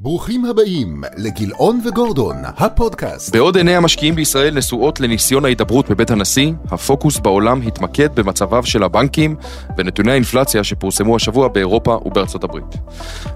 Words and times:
ברוכים 0.00 0.44
הבאים 0.44 1.02
לגילאון 1.16 1.80
וגורדון, 1.84 2.36
הפודקאסט. 2.44 3.36
בעוד 3.36 3.56
עיני 3.56 3.76
המשקיעים 3.76 4.14
בישראל 4.14 4.54
נשואות 4.54 5.00
לניסיון 5.00 5.44
ההידברות 5.44 5.90
בבית 5.90 6.10
הנשיא, 6.10 6.52
הפוקוס 6.70 7.18
בעולם 7.18 7.60
התמקד 7.62 8.14
במצביו 8.14 8.66
של 8.66 8.82
הבנקים 8.82 9.36
ונתוני 9.78 10.10
האינפלציה 10.12 10.64
שפורסמו 10.64 11.16
השבוע 11.16 11.48
באירופה 11.48 11.98
ובארצות 12.04 12.44
הברית. 12.44 12.76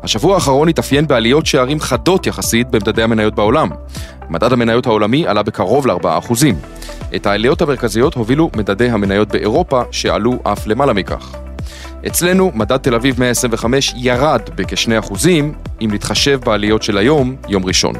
השבוע 0.03 0.35
האחרון 0.35 0.69
התאפיין 0.69 1.07
בעליות 1.07 1.47
שערים 1.47 1.81
חדות 1.81 2.27
יחסית 2.27 2.71
במדדי 2.71 3.03
המניות 3.03 3.35
בעולם. 3.35 3.69
מדד 4.31 4.53
המניות 4.53 4.87
העולמי 4.87 5.27
עלה 5.27 5.43
בקרוב 5.43 5.87
ל-4%. 5.87 6.33
את 7.17 7.27
העליות 7.27 7.63
המרכזיות 7.63 8.15
הובילו 8.15 8.51
מדדי 8.57 8.91
המניות 8.91 9.29
באירופה 9.29 9.83
שעלו 9.91 10.39
אף 10.45 10.67
למעלה 10.67 10.93
מכך. 10.93 11.52
אצלנו 12.07 12.51
מדד 12.55 12.77
תל 12.77 12.95
אביב 12.95 13.21
125 13.21 13.95
ירד 13.97 14.41
בכ-2% 14.55 15.15
אם 15.81 15.91
נתחשב 15.93 16.41
בעליות 16.45 16.83
של 16.83 16.99
היום, 16.99 17.37
יום 17.49 17.65
ראשון. 17.65 17.95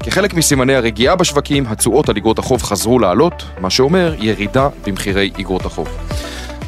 כחלק 0.00 0.34
מסימני 0.34 0.74
הרגיעה 0.74 1.16
בשווקים, 1.16 1.66
התשואות 1.66 2.08
על 2.08 2.16
אגרות 2.16 2.38
החוב 2.38 2.62
חזרו 2.62 2.98
לעלות, 2.98 3.44
מה 3.60 3.70
שאומר 3.70 4.14
ירידה 4.18 4.68
במחירי 4.86 5.30
אגרות 5.40 5.66
החוב. 5.66 5.88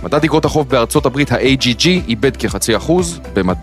מדד 0.02 0.24
אגרות 0.24 0.45
החוב 0.45 0.68
בארצות 0.68 1.06
הברית, 1.06 1.32
ה-AGG, 1.32 1.87
איבד 2.09 2.37
כחצי 2.37 2.76
אחוז, 2.76 3.20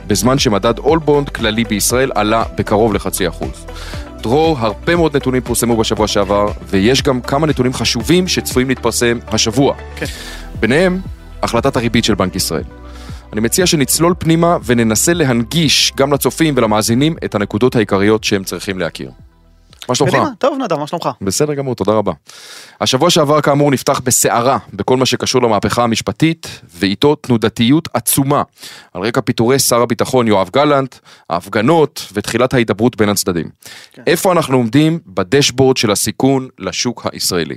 בזמן 0.08 0.40
שמדד 0.40 0.78
אולבונד 0.78 1.30
כללי 1.30 1.64
בישראל 1.64 2.12
עלה 2.16 2.44
בקרוב 2.58 2.94
לחצי 2.94 3.28
אחוז. 3.28 3.66
דרור, 4.22 4.58
הרבה 4.60 4.96
מאוד 4.96 5.16
נתונים 5.16 5.42
פורסמו 5.42 5.78
בשבוע 5.78 6.08
שעבר, 6.08 6.48
ויש 6.70 7.02
גם 7.02 7.22
כמה 7.22 7.48
נתונים 7.48 7.74
חשובים 7.74 8.28
שצפויים 8.28 8.70
להתפרסם 8.70 9.20
השבוע. 9.28 9.76
כן. 9.96 10.06
ביניהם, 10.60 11.00
החלטת 11.44 11.76
הריבית 11.76 12.06
של 12.06 12.16
בנק 12.16 12.36
ישראל. 12.36 12.64
אני 13.34 13.42
מציע 13.42 13.66
שנצלול 13.66 14.14
פנימה 14.20 14.58
וננסה 14.66 15.14
להנגיש 15.14 15.94
גם 15.98 16.14
לצופים 16.14 16.54
ולמאזינים 16.58 17.16
את 17.26 17.36
הנקודות 17.36 17.76
העיקריות 17.76 18.24
שהם 18.24 18.44
צריכים 18.44 18.80
להכיר. 18.80 19.12
מה 19.90 19.96
שלומך? 19.96 20.18
טוב 20.38 20.58
נדב, 20.64 20.76
מה 20.76 20.88
שלומך? 20.88 21.10
בסדר 21.22 21.54
גמור, 21.54 21.76
תודה 21.76 21.92
רבה. 21.92 22.12
השבוע 22.82 23.10
שעבר 23.10 23.42
כאמור 23.42 23.72
נפתח 23.72 24.00
בסערה 24.00 24.58
בכל 24.74 24.98
מה 24.98 25.06
שקשור 25.06 25.42
למהפכה 25.42 25.84
המשפטית, 25.84 26.62
ואיתו 26.76 27.16
תנודתיות 27.16 27.88
עצומה, 27.94 28.44
על 28.94 29.02
רקע 29.02 29.22
פיטורי 29.22 29.60
שר 29.60 29.82
הביטחון 29.82 30.28
יואב 30.28 30.50
גלנט, 30.54 30.96
ההפגנות 31.30 32.08
ותחילת 32.14 32.54
ההידברות 32.54 32.98
בין 32.98 33.10
הצדדים. 33.10 33.50
כן. 33.94 34.04
איפה 34.08 34.32
אנחנו 34.32 34.58
עומדים 34.58 35.00
בדשבורד 35.08 35.78
של 35.78 35.92
הסיכון 35.92 36.48
לשוק 36.60 37.08
הישראלי? 37.12 37.56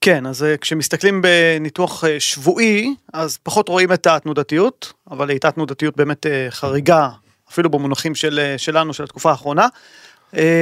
כן, 0.00 0.26
אז 0.26 0.42
אה, 0.44 0.56
כשמסתכלים 0.56 1.22
בניתוח 1.22 2.04
אה, 2.04 2.20
שבועי, 2.20 2.94
אז 3.12 3.38
פחות 3.42 3.68
רואים 3.68 3.92
את 3.92 4.06
התנודתיות, 4.06 4.92
אבל 5.10 5.30
הייתה 5.30 5.50
תנודתיות 5.50 5.96
באמת 5.96 6.26
אה, 6.26 6.46
חריגה, 6.50 7.08
אפילו 7.50 7.70
במונחים 7.70 8.14
של, 8.14 8.54
שלנו, 8.56 8.94
של 8.94 9.04
התקופה 9.04 9.30
האחרונה. 9.30 9.66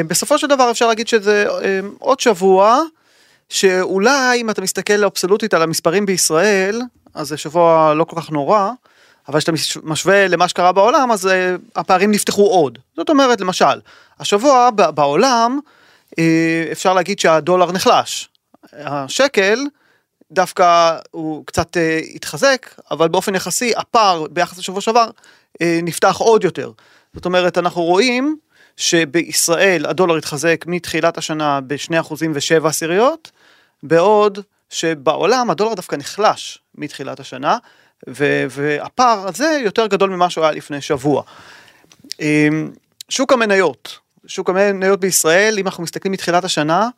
בסופו 0.06 0.38
של 0.38 0.46
דבר 0.46 0.70
אפשר 0.70 0.86
להגיד 0.86 1.08
שזה 1.08 1.46
עוד 1.98 2.20
שבוע, 2.20 2.80
שאולי 3.48 4.40
אם 4.40 4.50
אתה 4.50 4.62
מסתכל 4.62 5.04
אבסולוטית 5.04 5.54
על 5.54 5.62
המספרים 5.62 6.06
בישראל, 6.06 6.80
אז 7.14 7.28
זה 7.28 7.36
שבוע 7.36 7.94
לא 7.94 8.04
כל 8.04 8.20
כך 8.20 8.30
נורא, 8.30 8.70
אבל 9.28 9.38
כשאתה 9.38 9.52
משווה 9.82 10.28
למה 10.28 10.48
שקרה 10.48 10.72
בעולם, 10.72 11.12
אז 11.12 11.30
הפערים 11.76 12.10
נפתחו 12.10 12.46
עוד. 12.46 12.78
זאת 12.96 13.10
אומרת, 13.10 13.40
למשל, 13.40 13.80
השבוע 14.20 14.70
בעולם, 14.94 15.60
אפשר 16.72 16.94
להגיד 16.94 17.18
שהדולר 17.18 17.72
נחלש. 17.72 18.28
השקל 18.72 19.58
דווקא 20.30 20.96
הוא 21.10 21.46
קצת 21.46 21.76
אה, 21.76 22.00
התחזק, 22.14 22.66
אבל 22.90 23.08
באופן 23.08 23.34
יחסי 23.34 23.72
הפער 23.76 24.26
ביחס 24.30 24.58
לשבוע 24.58 24.80
שעבר 24.80 25.10
אה, 25.62 25.80
נפתח 25.82 26.16
עוד 26.18 26.44
יותר. 26.44 26.70
זאת 27.14 27.24
אומרת, 27.24 27.58
אנחנו 27.58 27.82
רואים 27.82 28.36
שבישראל 28.76 29.86
הדולר 29.86 30.16
התחזק 30.16 30.64
מתחילת 30.66 31.18
השנה 31.18 31.60
ב-2% 31.66 32.12
ו-7 32.12 32.68
עשיריות, 32.68 33.30
בעוד 33.82 34.38
שבעולם 34.70 35.50
הדולר 35.50 35.74
דווקא 35.74 35.96
נחלש 35.96 36.58
מתחילת 36.74 37.20
השנה, 37.20 37.58
והפער 38.06 39.28
הזה 39.28 39.60
יותר 39.64 39.86
גדול 39.86 40.10
ממה 40.10 40.30
שהוא 40.30 40.44
היה 40.44 40.52
לפני 40.52 40.80
שבוע. 40.80 41.22
אה, 42.20 42.48
שוק 43.08 43.32
המניות, 43.32 43.98
שוק 44.26 44.50
המניות 44.50 45.00
בישראל, 45.00 45.58
אם 45.58 45.66
אנחנו 45.66 45.82
מסתכלים 45.82 46.12
מתחילת 46.12 46.44
השנה, 46.44 46.88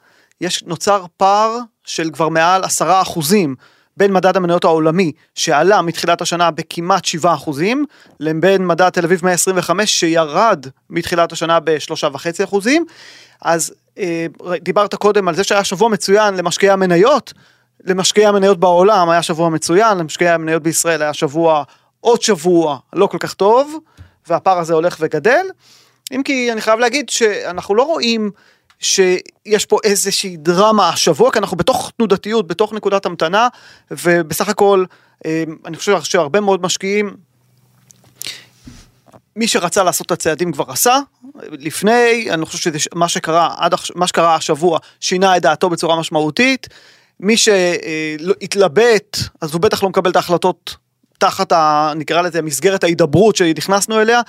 יש 0.41 0.62
נוצר 0.62 1.04
פער 1.16 1.59
של 1.84 2.10
כבר 2.12 2.28
מעל 2.28 2.65
עשרה 2.65 3.03
אחוזים 3.03 3.54
בין 3.97 4.12
מדד 4.12 4.37
המניות 4.37 4.65
העולמי 4.65 5.12
שעלה 5.34 5.82
מתחילת 5.82 6.21
השנה 6.21 6.50
בכמעט 6.50 7.04
7 7.04 7.34
אחוזים 7.34 7.84
לבין 8.21 8.66
מדד 8.66 8.88
תל 8.88 9.04
אביב 9.04 9.21
125 9.25 10.00
שירד 10.00 10.66
מתחילת 10.91 11.32
השנה 11.32 11.60
בשלושה 11.60 12.09
וחצי 12.12 12.44
אחוזים. 12.44 12.84
אז 13.43 13.75
אה, 13.99 14.26
דיברת 14.62 14.94
קודם 14.94 15.28
על 15.28 15.34
זה 15.34 15.44
שהיה 15.44 15.65
שבוע 15.65 15.88
מצוין 15.88 16.34
למשקיעי 16.34 16.70
המניות, 16.70 17.32
למשקיעי 17.84 18.26
המניות 18.26 18.60
בעולם 18.60 19.10
היה 19.10 19.22
שבוע 19.22 19.49
מצוין, 19.49 19.99
למשקיעי 19.99 20.31
המניות 20.31 20.62
בישראל 20.62 21.03
היה 21.03 21.12
שבוע 21.12 21.65
עוד 22.00 22.22
שבוע 22.22 22.78
לא 22.93 23.06
כל 23.06 23.19
כך 23.20 23.34
טוב 23.34 23.78
והפער 24.26 24.59
הזה 24.59 24.75
הולך 24.75 24.97
וגדל. 25.00 25.47
אם 26.12 26.22
כי 26.22 26.53
אני 26.53 26.60
חייב 26.60 26.78
להגיד 26.78 27.09
שאנחנו 27.09 27.75
לא 27.75 27.82
רואים 27.82 28.31
שיש 28.78 29.66
פה 29.69 29.78
איזושהי 29.84 30.37
דרמה 30.37 30.89
השבוע, 30.89 31.33
כי 31.33 31.39
אנחנו 31.39 31.56
בתוך 31.56 31.93
תנודתיות, 31.97 32.47
בתוך 32.47 32.72
נקודת 32.72 33.06
המתנה, 33.06 33.49
ובסך 33.91 34.49
הכל, 34.49 34.84
אה, 35.27 35.44
אני 35.66 35.77
חושב 35.77 36.03
שהרבה 36.03 36.41
מאוד 36.41 36.62
משקיעים, 36.62 37.17
מי 39.37 39.49
שרצה 39.49 39.83
לעשות 39.83 40.06
את 40.06 40.12
הצעדים 40.12 40.53
כבר 40.53 40.65
עשה, 40.69 40.99
לפני, 41.53 42.27
אני 42.31 42.47
חושב 42.47 42.78
שמה 42.78 43.09
שקרה 43.09 43.55
עד 43.59 43.75
מה 43.94 44.06
שקרה 44.06 44.34
השבוע 44.34 44.78
שינה 45.00 45.37
את 45.37 45.43
דעתו 45.43 45.71
בצורה 45.71 46.00
משמעותית, 46.00 46.69
מי 47.21 47.37
שהתלבט, 47.37 49.19
אז 49.41 49.53
הוא 49.53 49.61
בטח 49.61 49.83
לא 49.83 49.88
מקבל 49.88 50.11
את 50.11 50.17
ההחלטות 50.17 50.77
תחת, 51.19 51.53
ה, 51.53 51.93
נקרא 51.97 52.22
לזה, 52.22 52.43
מסגרת 52.43 52.84
ההידברות 52.84 53.37
שנכנסנו 53.37 54.00
אליה, 54.00 54.21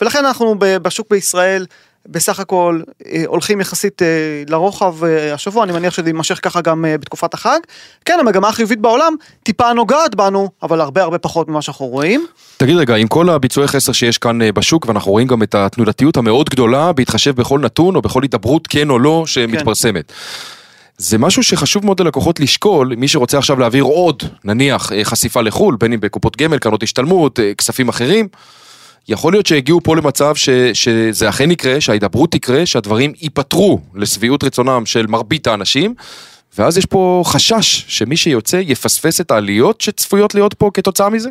ולכן 0.00 0.24
אנחנו 0.24 0.54
בשוק 0.58 1.10
בישראל 1.10 1.66
בסך 2.10 2.40
הכל 2.40 2.80
אה, 3.06 3.22
הולכים 3.26 3.60
יחסית 3.60 4.02
אה, 4.02 4.08
לרוחב 4.48 5.04
אה, 5.04 5.34
השבוע, 5.34 5.64
אני 5.64 5.72
מניח 5.72 5.94
שזה 5.94 6.08
יימשך 6.08 6.38
ככה 6.42 6.60
גם 6.60 6.84
בתקופת 7.00 7.34
החג. 7.34 7.58
כן, 8.04 8.16
המגמה 8.20 8.48
החיובית 8.48 8.80
בעולם 8.80 9.14
טיפה 9.42 9.72
נוגעת 9.72 10.14
בנו, 10.14 10.48
אבל 10.62 10.80
הרבה 10.80 11.02
הרבה 11.02 11.18
פחות 11.18 11.48
ממה 11.48 11.62
שאנחנו 11.62 11.86
רואים. 11.86 12.26
תגיד 12.56 12.76
רגע, 12.76 12.96
עם 12.96 13.08
כל 13.08 13.28
הביצועי 13.28 13.68
חסר 13.68 13.92
שיש 13.92 14.18
כאן 14.18 14.38
בשוק, 14.54 14.86
ואנחנו 14.86 15.10
רואים 15.12 15.26
גם 15.26 15.42
את 15.42 15.54
התנודתיות 15.54 16.16
המאוד 16.16 16.48
גדולה, 16.50 16.92
בהתחשב 16.92 17.36
בכל 17.36 17.58
נתון 17.58 17.96
או 17.96 18.02
בכל 18.02 18.22
הידברות, 18.22 18.66
כן 18.66 18.90
או 18.90 18.98
לא, 18.98 19.22
שמתפרסמת. 19.26 20.08
כן. 20.08 20.14
זה 20.98 21.18
משהו 21.18 21.42
שחשוב 21.42 21.84
מאוד 21.84 22.00
ללקוחות 22.00 22.40
לשקול, 22.40 22.94
מי 22.96 23.08
שרוצה 23.08 23.38
עכשיו 23.38 23.58
להעביר 23.60 23.84
עוד, 23.84 24.22
נניח, 24.44 24.92
חשיפה 25.02 25.40
לחו"ל, 25.40 25.76
בין 25.76 25.92
אם 25.92 26.00
בקופות 26.00 26.36
גמל, 26.36 26.58
קרנות 26.58 26.82
השתלמות, 26.82 27.40
כספים 27.58 27.88
אחרים. 27.88 28.28
יכול 29.10 29.32
להיות 29.32 29.46
שהגיעו 29.46 29.80
פה 29.80 29.96
למצב 29.96 30.36
ש, 30.36 30.48
שזה 30.72 31.28
אכן 31.28 31.50
יקרה, 31.50 31.80
שההידברות 31.80 32.32
תקרה, 32.32 32.66
שהדברים 32.66 33.12
ייפתרו 33.20 33.80
לשביעות 33.94 34.44
רצונם 34.44 34.86
של 34.86 35.06
מרבית 35.06 35.46
האנשים, 35.46 35.94
ואז 36.58 36.78
יש 36.78 36.86
פה 36.86 37.22
חשש 37.26 37.84
שמי 37.88 38.16
שיוצא 38.16 38.60
יפספס 38.64 39.20
את 39.20 39.30
העליות 39.30 39.80
שצפויות 39.80 40.34
להיות 40.34 40.54
פה 40.54 40.70
כתוצאה 40.74 41.08
מזה? 41.10 41.28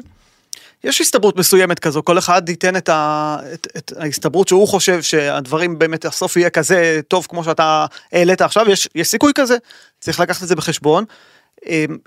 יש 0.84 1.01
הסתברות 1.01 1.38
מסוימת 1.38 1.79
כזו, 1.79 2.03
כל 2.03 2.17
אחד 2.17 2.50
ייתן 2.50 2.75
את, 2.75 2.90
ה, 2.90 3.38
את, 3.53 3.67
את 3.78 3.94
ההסתברות 3.97 4.47
שהוא 4.47 4.67
חושב 4.67 5.01
שהדברים 5.01 5.79
באמת 5.79 6.06
הסוף 6.06 6.38
יהיה 6.38 6.50
כזה 6.50 7.00
טוב 7.07 7.28
כמו 7.29 7.44
שאתה 7.44 7.85
העלית 8.11 8.41
עכשיו, 8.41 8.69
יש, 8.69 8.90
יש 8.96 9.07
סיכוי 9.07 9.31
כזה, 9.35 9.57
צריך 10.00 10.19
לקחת 10.19 10.44
את 10.44 10.47
זה 10.47 10.56
בחשבון. 10.56 11.06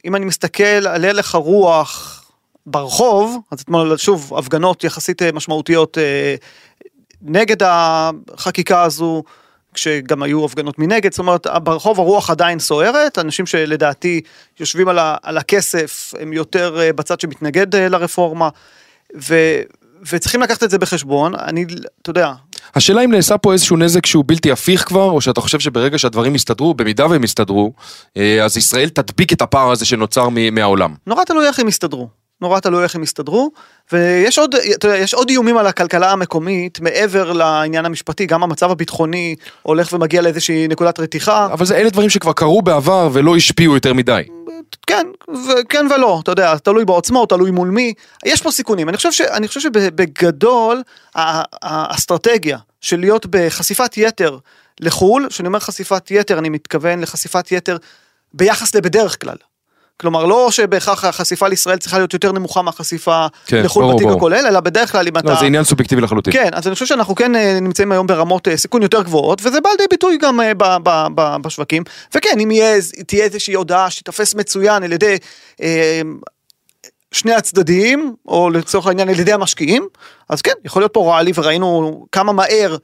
אם 0.04 0.16
אני 0.16 0.24
מסתכל 0.24 0.62
על 0.64 1.04
הלך 1.04 1.34
הרוח 1.34 2.21
ברחוב, 2.66 3.38
אז 3.50 3.60
אתמול 3.60 3.96
שוב 3.96 4.32
הפגנות 4.38 4.84
יחסית 4.84 5.22
אה, 5.22 5.32
משמעותיות 5.32 5.98
אה, 5.98 6.34
נגד 7.22 7.56
החקיקה 7.62 8.82
הזו, 8.82 9.22
כשגם 9.75 10.22
היו 10.22 10.44
הפגנות 10.44 10.78
מנגד, 10.78 11.10
זאת 11.10 11.19
אומרת 11.19 11.46
ברחוב 11.62 12.00
הרוח 12.00 12.31
עדיין 12.31 12.58
סוערת, 12.58 13.19
אנשים 13.19 13.46
שלדעתי 13.46 14.20
יושבים 14.60 14.88
על, 14.88 14.98
ה, 14.98 15.16
על 15.22 15.38
הכסף 15.38 16.14
הם 16.20 16.32
יותר 16.32 16.81
אה, 16.81 16.92
בצד 16.92 17.20
שמתנגד 17.20 17.76
לרפורמה, 17.76 18.48
ו, 19.28 19.34
וצריכים 20.10 20.42
לקחת 20.42 20.62
את 20.62 20.70
זה 20.70 20.78
בחשבון, 20.78 21.34
אני, 21.34 21.66
אתה 22.02 22.10
יודע. 22.10 22.32
השאלה 22.75 23.04
אם 23.04 23.12
נעשה 23.12 23.38
פה 23.38 23.52
איזשהו 23.52 23.76
נזק 23.76 24.06
שהוא 24.06 24.25
בלתי 24.26 24.52
הפיך 24.52 24.88
כבר, 24.88 25.10
או 25.10 25.20
שאתה 25.20 25.40
חושב 25.40 25.60
שברגע 25.60 25.98
שהדברים 25.98 26.34
יסתדרו, 26.34 26.75
במידה 26.75 27.06
והם 27.06 27.25
יסתדרו, 27.25 27.72
אז 28.44 28.56
ישראל 28.56 28.88
תדביק 28.88 29.32
את 29.32 29.42
הפער 29.42 29.70
הזה 29.70 29.84
שנוצר 29.84 30.28
מהעולם. 30.52 30.94
נורא 31.06 31.25
תלוי 31.25 31.46
איך 31.46 31.58
הם 31.58 31.69
יסתדרו. 31.69 32.21
נורא 32.42 32.60
תלוי 32.60 32.82
איך 32.82 32.94
הם 32.94 33.02
יסתדרו, 33.02 33.50
ויש 33.92 34.38
עוד, 34.38 34.54
יודע, 34.84 34.96
יש 34.96 35.14
עוד 35.14 35.30
איומים 35.30 35.56
על 35.56 35.66
הכלכלה 35.66 36.12
המקומית 36.12 36.80
מעבר 36.80 37.32
לעניין 37.32 37.84
המשפטי, 37.84 38.26
גם 38.26 38.42
המצב 38.42 38.70
הביטחוני 38.70 39.36
הולך 39.62 39.92
ומגיע 39.92 40.22
לאיזושהי 40.22 40.68
נקודת 40.68 41.00
רתיחה. 41.00 41.48
אבל 41.52 41.66
זה 41.66 41.76
אלה 41.76 41.90
דברים 41.90 42.10
שכבר 42.10 42.32
קרו 42.32 42.62
בעבר 42.62 43.08
ולא 43.12 43.36
השפיעו 43.36 43.74
יותר 43.74 43.92
מדי. 43.94 44.22
כן, 44.86 45.06
וכן 45.46 45.86
ולא, 45.94 46.20
אתה 46.22 46.32
יודע, 46.32 46.56
תלוי 46.56 46.84
בעוצמות, 46.84 47.28
תלוי 47.28 47.50
מול 47.50 47.68
מי, 47.68 47.94
יש 48.24 48.42
פה 48.42 48.50
סיכונים. 48.50 48.88
אני 48.88 48.96
חושב, 48.96 49.12
ש, 49.12 49.20
אני 49.20 49.48
חושב 49.48 49.60
שבגדול, 49.60 50.82
האסטרטגיה 51.14 52.58
של 52.80 53.00
להיות 53.00 53.26
בחשיפת 53.30 53.96
יתר 53.96 54.38
לחו"ל, 54.80 55.26
כשאני 55.30 55.46
אומר 55.46 55.58
חשיפת 55.58 56.10
יתר, 56.10 56.38
אני 56.38 56.48
מתכוון 56.48 57.00
לחשיפת 57.00 57.52
יתר 57.52 57.76
ביחס 58.34 58.74
לבדרך 58.74 59.20
כלל. 59.20 59.36
כלומר 60.00 60.24
לא 60.26 60.50
שבהכרח 60.50 61.04
החשיפה 61.04 61.48
לישראל 61.48 61.76
צריכה 61.78 61.98
להיות 61.98 62.12
יותר 62.12 62.32
נמוכה 62.32 62.62
מהחשיפה 62.62 63.26
כן, 63.46 63.62
לחו"ל 63.62 63.82
ברור, 63.82 63.94
בתיק 63.94 64.06
ברור. 64.06 64.18
הכולל, 64.18 64.46
אלא 64.46 64.60
בדרך 64.60 64.92
כלל 64.92 65.08
אם 65.08 65.16
אתה... 65.18 65.30
לא, 65.30 65.40
זה 65.40 65.46
עניין 65.46 65.64
סובייקטיבי 65.64 66.02
לחלוטין. 66.02 66.32
כן, 66.32 66.48
אז 66.52 66.66
אני 66.66 66.74
חושב 66.74 66.86
שאנחנו 66.86 67.14
כן 67.14 67.36
אה, 67.36 67.60
נמצאים 67.60 67.92
היום 67.92 68.06
ברמות 68.06 68.48
אה, 68.48 68.56
סיכון 68.56 68.82
יותר 68.82 69.02
גבוהות, 69.02 69.40
וזה 69.44 69.60
בא 69.60 69.70
לידי 69.70 69.84
ביטוי 69.90 70.18
גם 70.18 70.40
אה, 70.40 70.54
ב- 70.54 70.76
ב- 70.82 71.06
ב- 71.14 71.36
בשווקים. 71.42 71.82
וכן, 72.14 72.40
אם 72.42 72.50
יהיה, 72.50 72.78
תהיה 73.06 73.24
איזושהי 73.24 73.54
הודעה 73.54 73.90
שתיתפס 73.90 74.34
מצוין 74.34 74.82
על 74.82 74.92
ידי 74.92 75.16
אה, 75.62 76.00
שני 77.12 77.34
הצדדים, 77.34 78.14
או 78.28 78.50
לצורך 78.50 78.86
העניין 78.86 79.08
על 79.08 79.20
ידי 79.20 79.32
המשקיעים, 79.32 79.86
אז 80.28 80.42
כן, 80.42 80.52
יכול 80.64 80.82
להיות 80.82 80.92
פה 80.94 81.12
רעלי, 81.12 81.32
וראינו 81.34 82.06
כמה 82.12 82.32
מהר. 82.32 82.76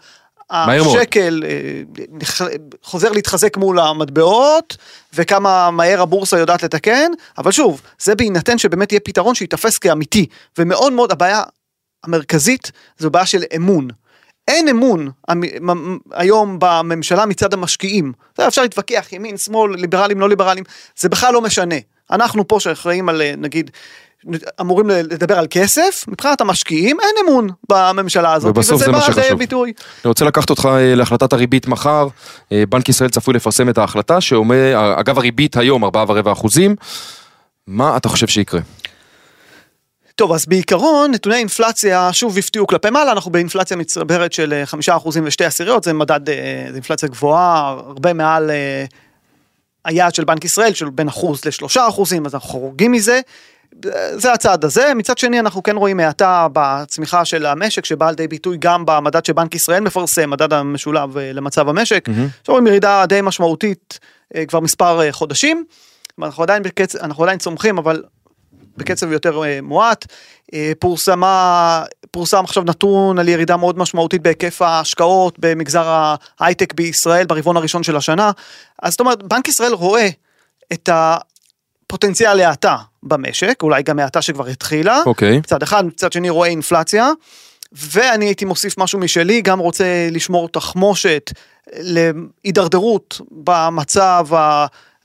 השקל 0.50 1.43
אה, 1.47 2.47
חוזר 2.83 3.12
להתחזק 3.12 3.56
מול 3.56 3.79
המטבעות 3.79 4.77
וכמה 5.15 5.71
מהר 5.71 6.03
הבורסה 6.03 6.39
יודעת 6.39 6.62
לתקן 6.62 7.11
אבל 7.39 7.50
שוב 7.50 7.83
זה 7.99 8.15
בהינתן 8.15 8.59
שבאמת 8.59 8.93
יהיה 8.93 9.00
פתרון 9.00 9.35
שייתפס 9.35 9.79
כאמיתי 9.79 10.27
ומאוד 10.59 10.93
מאוד 10.93 11.12
הבעיה 11.12 11.43
המרכזית 12.05 12.73
זו 12.99 13.11
בעיה 13.11 13.27
של 13.27 13.43
אמון. 13.56 13.89
אין 14.49 14.69
אמון 14.69 15.11
היום 16.12 16.56
בממשלה 16.61 17.27
מצד 17.27 17.55
המשקיעים. 17.55 18.12
יודע, 18.39 18.49
אפשר 18.49 18.62
להתווכח 18.62 19.12
ימין, 19.12 19.37
שמאל, 19.37 19.75
ליברלים, 19.77 20.21
לא 20.21 20.29
ליברלים, 20.29 20.65
זה 20.97 21.09
בכלל 21.09 21.35
לא 21.35 21.41
משנה. 21.41 21.77
אנחנו 22.11 22.49
פה 22.49 22.61
שאחראים 22.61 23.09
על 23.09 23.23
אה, 23.23 23.35
נגיד 23.37 23.71
אמורים 24.61 24.91
לדבר 24.91 25.39
על 25.39 25.47
כסף, 25.51 26.05
מבחינת 26.09 26.41
המשקיעים 26.41 26.97
אין 27.01 27.27
אמון 27.27 27.49
בממשלה 27.69 28.33
הזאת, 28.33 28.51
ובסוף 28.51 28.85
זה 28.85 28.91
מה 28.91 29.01
שחשוב. 29.01 29.39
ביטוי. 29.39 29.73
אני 30.05 30.09
רוצה 30.09 30.25
לקחת 30.25 30.51
אותך 30.51 30.69
אה, 30.73 30.95
להחלטת 30.95 31.33
הריבית 31.33 31.67
מחר. 31.67 32.09
אה, 32.53 32.65
בנק 32.69 32.89
ישראל 32.89 33.11
צפוי 33.11 33.35
לפרסם 33.35 33.69
את 33.69 33.79
ההחלטה 33.79 34.21
שאומר, 34.21 34.95
אגב 35.01 35.19
הריבית 35.19 35.57
היום 35.57 35.85
4.4 35.85 35.89
אחוזים. 36.33 36.77
מה 37.67 37.97
אתה 37.97 38.09
חושב 38.09 38.27
שיקרה? 38.27 38.61
טוב, 40.19 40.33
אז 40.33 40.47
בעיקרון 40.47 41.11
נתוני 41.11 41.37
אינפלציה 41.37 42.13
שוב 42.13 42.39
הפתיעו 42.39 42.67
כלפי 42.67 42.91
מעלה, 42.91 43.13
אנחנו 43.13 43.31
באינפלציה 43.31 43.77
מצטברת 43.77 44.33
של 44.33 44.53
אה, 44.53 44.67
חמישה 44.67 44.97
אחוזים 44.97 45.25
ושתי 45.27 45.45
עשיריות, 45.45 45.85
זה 45.85 45.93
מדד, 45.93 46.29
אה, 46.29 46.65
זה 46.69 46.75
אינפלציה 46.75 47.09
גבוהה, 47.09 47.69
הרבה 47.69 48.13
מעל 48.13 48.51
אה, 48.51 48.85
היעד 49.85 50.15
של 50.15 50.25
בנק 50.25 50.45
ישראל, 50.45 50.75
של 50.75 50.91
בין 50.91 51.09
אחוז 51.09 51.45
לשלושה 51.45 51.89
אחוזים, 51.89 52.27
אז 52.27 52.35
אנחנו 52.35 52.49
חורגים 52.49 52.93
מזה. 52.93 53.21
זה 54.15 54.32
הצעד 54.32 54.65
הזה, 54.65 54.94
מצד 54.94 55.19
שני 55.19 55.41
אנחנו 55.41 55.62
כן 55.62 55.76
רואים 55.76 56.00
האטה 56.00 56.47
בצמיחה 56.53 57.25
של 57.25 57.47
המשק 57.47 57.85
שבאה 57.85 58.11
לידי 58.11 58.29
ביטוי 58.29 58.56
גם 58.61 58.87
במדד 58.87 59.25
שבנק 59.25 59.55
ישראל 59.55 59.81
מפרסם, 59.81 60.31
מדד 60.31 60.53
המשולב 60.53 61.19
אה, 61.19 61.32
למצב 61.32 61.69
המשק, 61.69 62.09
עכשיו 62.09 62.53
רואים 62.53 62.67
ירידה 62.67 63.06
די 63.06 63.20
משמעותית 63.23 63.99
אה, 64.35 64.47
כבר 64.47 64.61
מספר 64.61 65.00
אה, 65.00 65.12
חודשים, 65.12 65.65
אנחנו 66.23 66.43
עדיין, 66.43 66.62
בקצ... 66.62 66.97
אנחנו 66.97 67.23
עדיין 67.25 67.38
צומחים 67.38 67.79
אבל 67.79 68.03
בקצב 68.76 69.12
יותר 69.12 69.43
מועט. 69.62 70.06
פורסמה, 70.79 71.85
פורסם 72.11 72.44
עכשיו 72.44 72.62
נתון 72.62 73.19
על 73.19 73.29
ירידה 73.29 73.56
מאוד 73.56 73.79
משמעותית 73.79 74.23
בהיקף 74.23 74.62
ההשקעות 74.62 75.38
במגזר 75.38 76.12
ההייטק 76.41 76.73
בישראל 76.73 77.26
ברבעון 77.26 77.56
הראשון 77.56 77.82
של 77.82 77.97
השנה. 77.97 78.31
אז 78.82 78.93
זאת 78.93 79.00
אומרת, 79.00 79.23
בנק 79.23 79.49
ישראל 79.49 79.73
רואה 79.73 80.09
את 80.73 80.88
הפוטנציאל 81.88 82.35
להאטה 82.35 82.76
במשק, 83.02 83.62
אולי 83.62 83.82
גם 83.82 83.99
האטה 83.99 84.23
שכבר 84.23 84.46
התחילה. 84.46 85.02
אוקיי. 85.06 85.38
מצד 85.38 85.62
אחד, 85.62 85.85
מצד 85.85 86.12
שני 86.12 86.31
רואה 86.31 86.49
אינפלציה. 86.49 87.11
ואני 87.73 88.25
הייתי 88.25 88.44
מוסיף 88.44 88.79
משהו 88.79 88.99
משלי, 88.99 89.40
גם 89.40 89.58
רוצה 89.58 90.08
לשמור 90.11 90.49
תחמושת 90.49 91.32
להידרדרות 91.73 93.20
במצב 93.31 94.26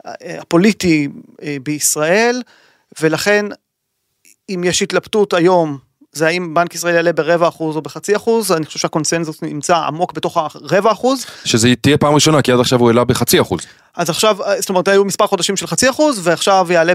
הפוליטי 0.05 1.07
אה, 1.43 1.57
בישראל, 1.63 2.41
ולכן 3.01 3.45
אם 4.49 4.63
יש 4.65 4.81
התלבטות 4.81 5.33
היום, 5.33 5.77
זה 6.13 6.27
האם 6.27 6.53
בנק 6.53 6.75
ישראל 6.75 6.95
יעלה 6.95 7.13
ברבע 7.13 7.47
אחוז 7.47 7.75
או 7.75 7.81
בחצי 7.81 8.15
אחוז, 8.15 8.51
אני 8.51 8.65
חושב 8.65 8.79
שהקונסנזוס 8.79 9.41
נמצא 9.41 9.75
עמוק 9.77 10.13
בתוך 10.13 10.37
הרבע 10.37 10.91
אחוז, 10.91 11.25
שזה 11.45 11.73
תהיה 11.81 11.97
פעם 11.97 12.13
ראשונה 12.13 12.41
כי 12.41 12.51
עד 12.51 12.59
עכשיו 12.59 12.79
הוא 12.79 12.87
העלה 12.87 13.03
בחצי 13.03 13.41
אחוז. 13.41 13.59
אז 13.97 14.09
עכשיו, 14.09 14.43
אה, 14.43 14.61
זאת 14.61 14.69
אומרת, 14.69 14.87
היו 14.87 15.05
מספר 15.05 15.27
חודשים 15.27 15.57
של 15.57 15.67
חצי 15.67 15.89
אחוז, 15.89 16.19
ועכשיו 16.23 16.67
יעלה 16.69 16.93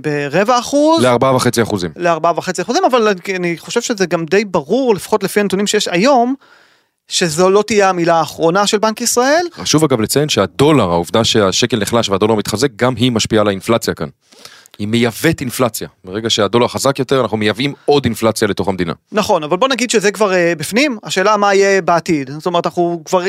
ברבע 0.00 0.58
אחוז. 0.58 1.02
לארבעה 1.02 1.36
וחצי 1.36 1.62
אחוזים. 1.62 1.90
לארבעה 1.96 2.32
וחצי 2.36 2.62
אחוזים, 2.62 2.84
אבל 2.84 3.08
אני 3.36 3.58
חושב 3.58 3.80
שזה 3.80 4.06
גם 4.06 4.24
די 4.24 4.44
ברור, 4.44 4.94
לפחות 4.94 5.22
לפי 5.22 5.40
הנתונים 5.40 5.66
שיש 5.66 5.88
היום, 5.88 6.34
שזו 7.08 7.50
לא 7.50 7.62
תהיה 7.66 7.88
המילה 7.88 8.14
האחרונה 8.14 8.66
של 8.66 8.78
בנק 8.78 9.00
ישראל. 9.00 9.46
חשוב 9.52 9.84
אגב 9.84 10.00
לציין 10.00 10.28
שהדולר, 10.28 10.90
העובדה 10.90 11.24
שהשקל 11.24 11.76
נחלש 11.78 12.08
והדולר 12.08 12.34
מתחזק, 12.34 12.68
גם 12.76 12.94
היא 12.96 13.12
משפיעה 13.12 13.40
על 13.40 13.48
האינפלציה 13.48 13.94
כאן. 13.94 14.08
היא 14.78 14.88
מייבאת 14.88 15.40
אינפלציה. 15.40 15.88
ברגע 16.04 16.30
שהדולר 16.30 16.68
חזק 16.68 16.98
יותר, 16.98 17.20
אנחנו 17.20 17.36
מייבאים 17.36 17.74
עוד 17.84 18.04
אינפלציה 18.04 18.48
לתוך 18.48 18.68
המדינה. 18.68 18.92
נכון, 19.12 19.42
אבל 19.42 19.56
בוא 19.56 19.68
נגיד 19.68 19.90
שזה 19.90 20.12
כבר 20.12 20.32
אה, 20.32 20.52
בפנים, 20.58 20.98
השאלה 21.02 21.36
מה 21.36 21.54
יהיה 21.54 21.82
בעתיד. 21.82 22.30
זאת 22.30 22.46
אומרת, 22.46 22.66
אנחנו 22.66 23.02
כבר 23.04 23.22
אה, 23.22 23.28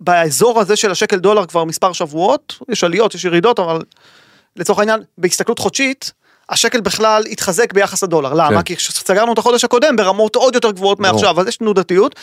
באזור 0.00 0.60
הזה 0.60 0.76
של 0.76 0.90
השקל 0.90 1.16
דולר 1.16 1.46
כבר 1.46 1.64
מספר 1.64 1.92
שבועות, 1.92 2.58
יש 2.68 2.84
עליות, 2.84 3.14
יש 3.14 3.24
ירידות, 3.24 3.58
אבל 3.58 3.82
לצורך 4.56 4.78
העניין, 4.78 5.00
בהסתכלות 5.18 5.58
חודשית, 5.58 6.12
השקל 6.50 6.80
בכלל 6.80 7.22
התחזק 7.30 7.72
ביחס 7.72 8.02
לדולר. 8.02 8.34
למה? 8.34 8.62
כן. 8.62 8.74
כי 8.74 8.74
סגרנו 8.78 9.32
את 9.32 9.38
החודש 9.38 9.64
הקודם 9.64 9.96
ברמות 9.96 10.36
עוד 10.36 10.54
יותר 10.54 10.70
גבוהות. 10.70 11.00
מעכשיו, 11.00 11.40
אז 11.40 11.46
יש 11.46 11.56
תנודתיות. 11.56 12.14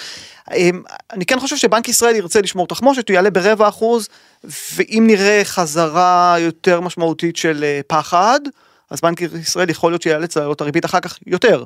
אמ, 0.54 0.82
אני 1.12 1.26
כן 1.26 1.40
חושב 1.40 1.58
שבנק 1.58 1.90
ישראל 1.90 2.16
ירצה 2.16 2.42
לשמור 2.42 2.68
תחמושת, 2.68 3.10
הוא 3.10 3.16
יעלה 3.16 3.30
ברבע 3.30 3.68
אחוז, 3.68 4.10
ואם 4.44 5.04
נראה 5.08 5.42
חזרה 5.44 6.36
יותר 6.40 6.82
משמעותית 6.82 7.36
של 7.36 7.64
אה, 7.64 7.80
פחד, 7.88 8.40
אז 8.90 9.02
בנק 9.02 9.22
ישראל 9.22 9.70
יכול 9.70 9.92
להיות 9.92 10.02
שיאלץ 10.02 10.38
להעלות 10.38 10.56
את 10.56 10.62
הריבית 10.62 10.86
אחר 10.86 11.00
כך 11.00 11.18
יותר. 11.28 11.64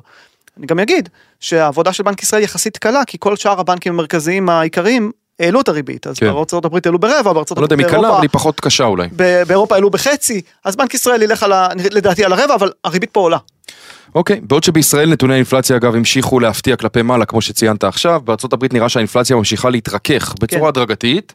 אני 0.58 0.66
גם 0.66 0.78
אגיד 0.78 1.08
שהעבודה 1.40 1.92
של 1.92 2.02
בנק 2.02 2.22
ישראל 2.22 2.42
יחסית 2.42 2.78
קלה, 2.78 3.04
כי 3.06 3.16
כל 3.20 3.36
שאר 3.36 3.60
הבנקים 3.60 3.92
המרכזיים 3.92 4.48
העיקריים 4.48 5.12
העלו 5.40 5.60
את 5.60 5.68
הריבית, 5.68 6.06
אז 6.06 6.18
כן. 6.18 6.26
בארצות 6.32 6.64
הברית 6.64 6.86
העלו 6.86 6.98
ברבע, 6.98 7.32
בארצות 7.32 7.58
אני 7.58 7.62
לא 7.62 7.64
יודע 7.66 7.74
אם 7.74 7.80
הברית 7.80 7.92
היא 7.92 7.98
קלה, 7.98 8.00
באירופה- 8.00 8.16
אבל 8.16 8.22
היא 8.22 8.30
פחות 8.32 8.60
קשה 8.60 8.84
אולי. 8.84 9.08
באירופה 9.46 9.74
העלו 9.74 9.90
בחצי, 9.90 10.40
אז 10.64 10.76
בנק 10.76 10.94
ישראל 10.94 11.22
ילך 11.22 11.42
על 11.42 11.52
ה, 11.52 11.68
לדעתי 11.90 12.24
על 12.24 12.32
הרבע, 12.32 12.54
אבל 12.54 12.70
הריבית 12.84 13.10
פה 13.10 13.20
עולה. 13.20 13.38
אוקיי, 14.14 14.40
בעוד 14.42 14.64
שבישראל 14.64 15.10
נתוני 15.10 15.34
האינפלציה 15.34 15.76
אגב 15.76 15.94
המשיכו 15.94 16.40
להפתיע 16.40 16.76
כלפי 16.76 17.02
מעלה 17.02 17.24
כמו 17.24 17.40
שציינת 17.40 17.84
עכשיו, 17.84 18.20
בארצות 18.24 18.52
הברית 18.52 18.72
נראה 18.72 18.88
שהאינפלציה 18.88 19.36
ממשיכה 19.36 19.70
להתרכך 19.70 20.34
בצורה 20.40 20.62
כן. 20.62 20.66
הדרגתית. 20.68 21.32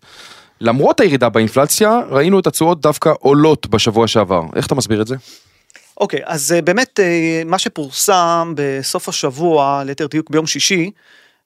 למרות 0.61 0.99
הירידה 0.99 1.29
באינפלציה, 1.29 1.99
ראינו 2.09 2.39
את 2.39 2.47
התשואות 2.47 2.81
דווקא 2.81 3.11
עולות 3.19 3.67
בשבוע 3.67 4.07
שעבר. 4.07 4.41
איך 4.55 4.67
אתה 4.67 4.75
מסביר 4.75 5.01
את 5.01 5.07
זה? 5.07 5.15
אוקיי, 5.99 6.19
אז 6.25 6.51
אה, 6.51 6.61
באמת 6.61 6.99
אה, 6.99 7.41
מה 7.45 7.59
שפורסם 7.59 8.53
בסוף 8.55 9.09
השבוע, 9.09 9.83
ליתר 9.85 10.07
דיוק 10.07 10.29
ביום 10.29 10.47
שישי, 10.47 10.91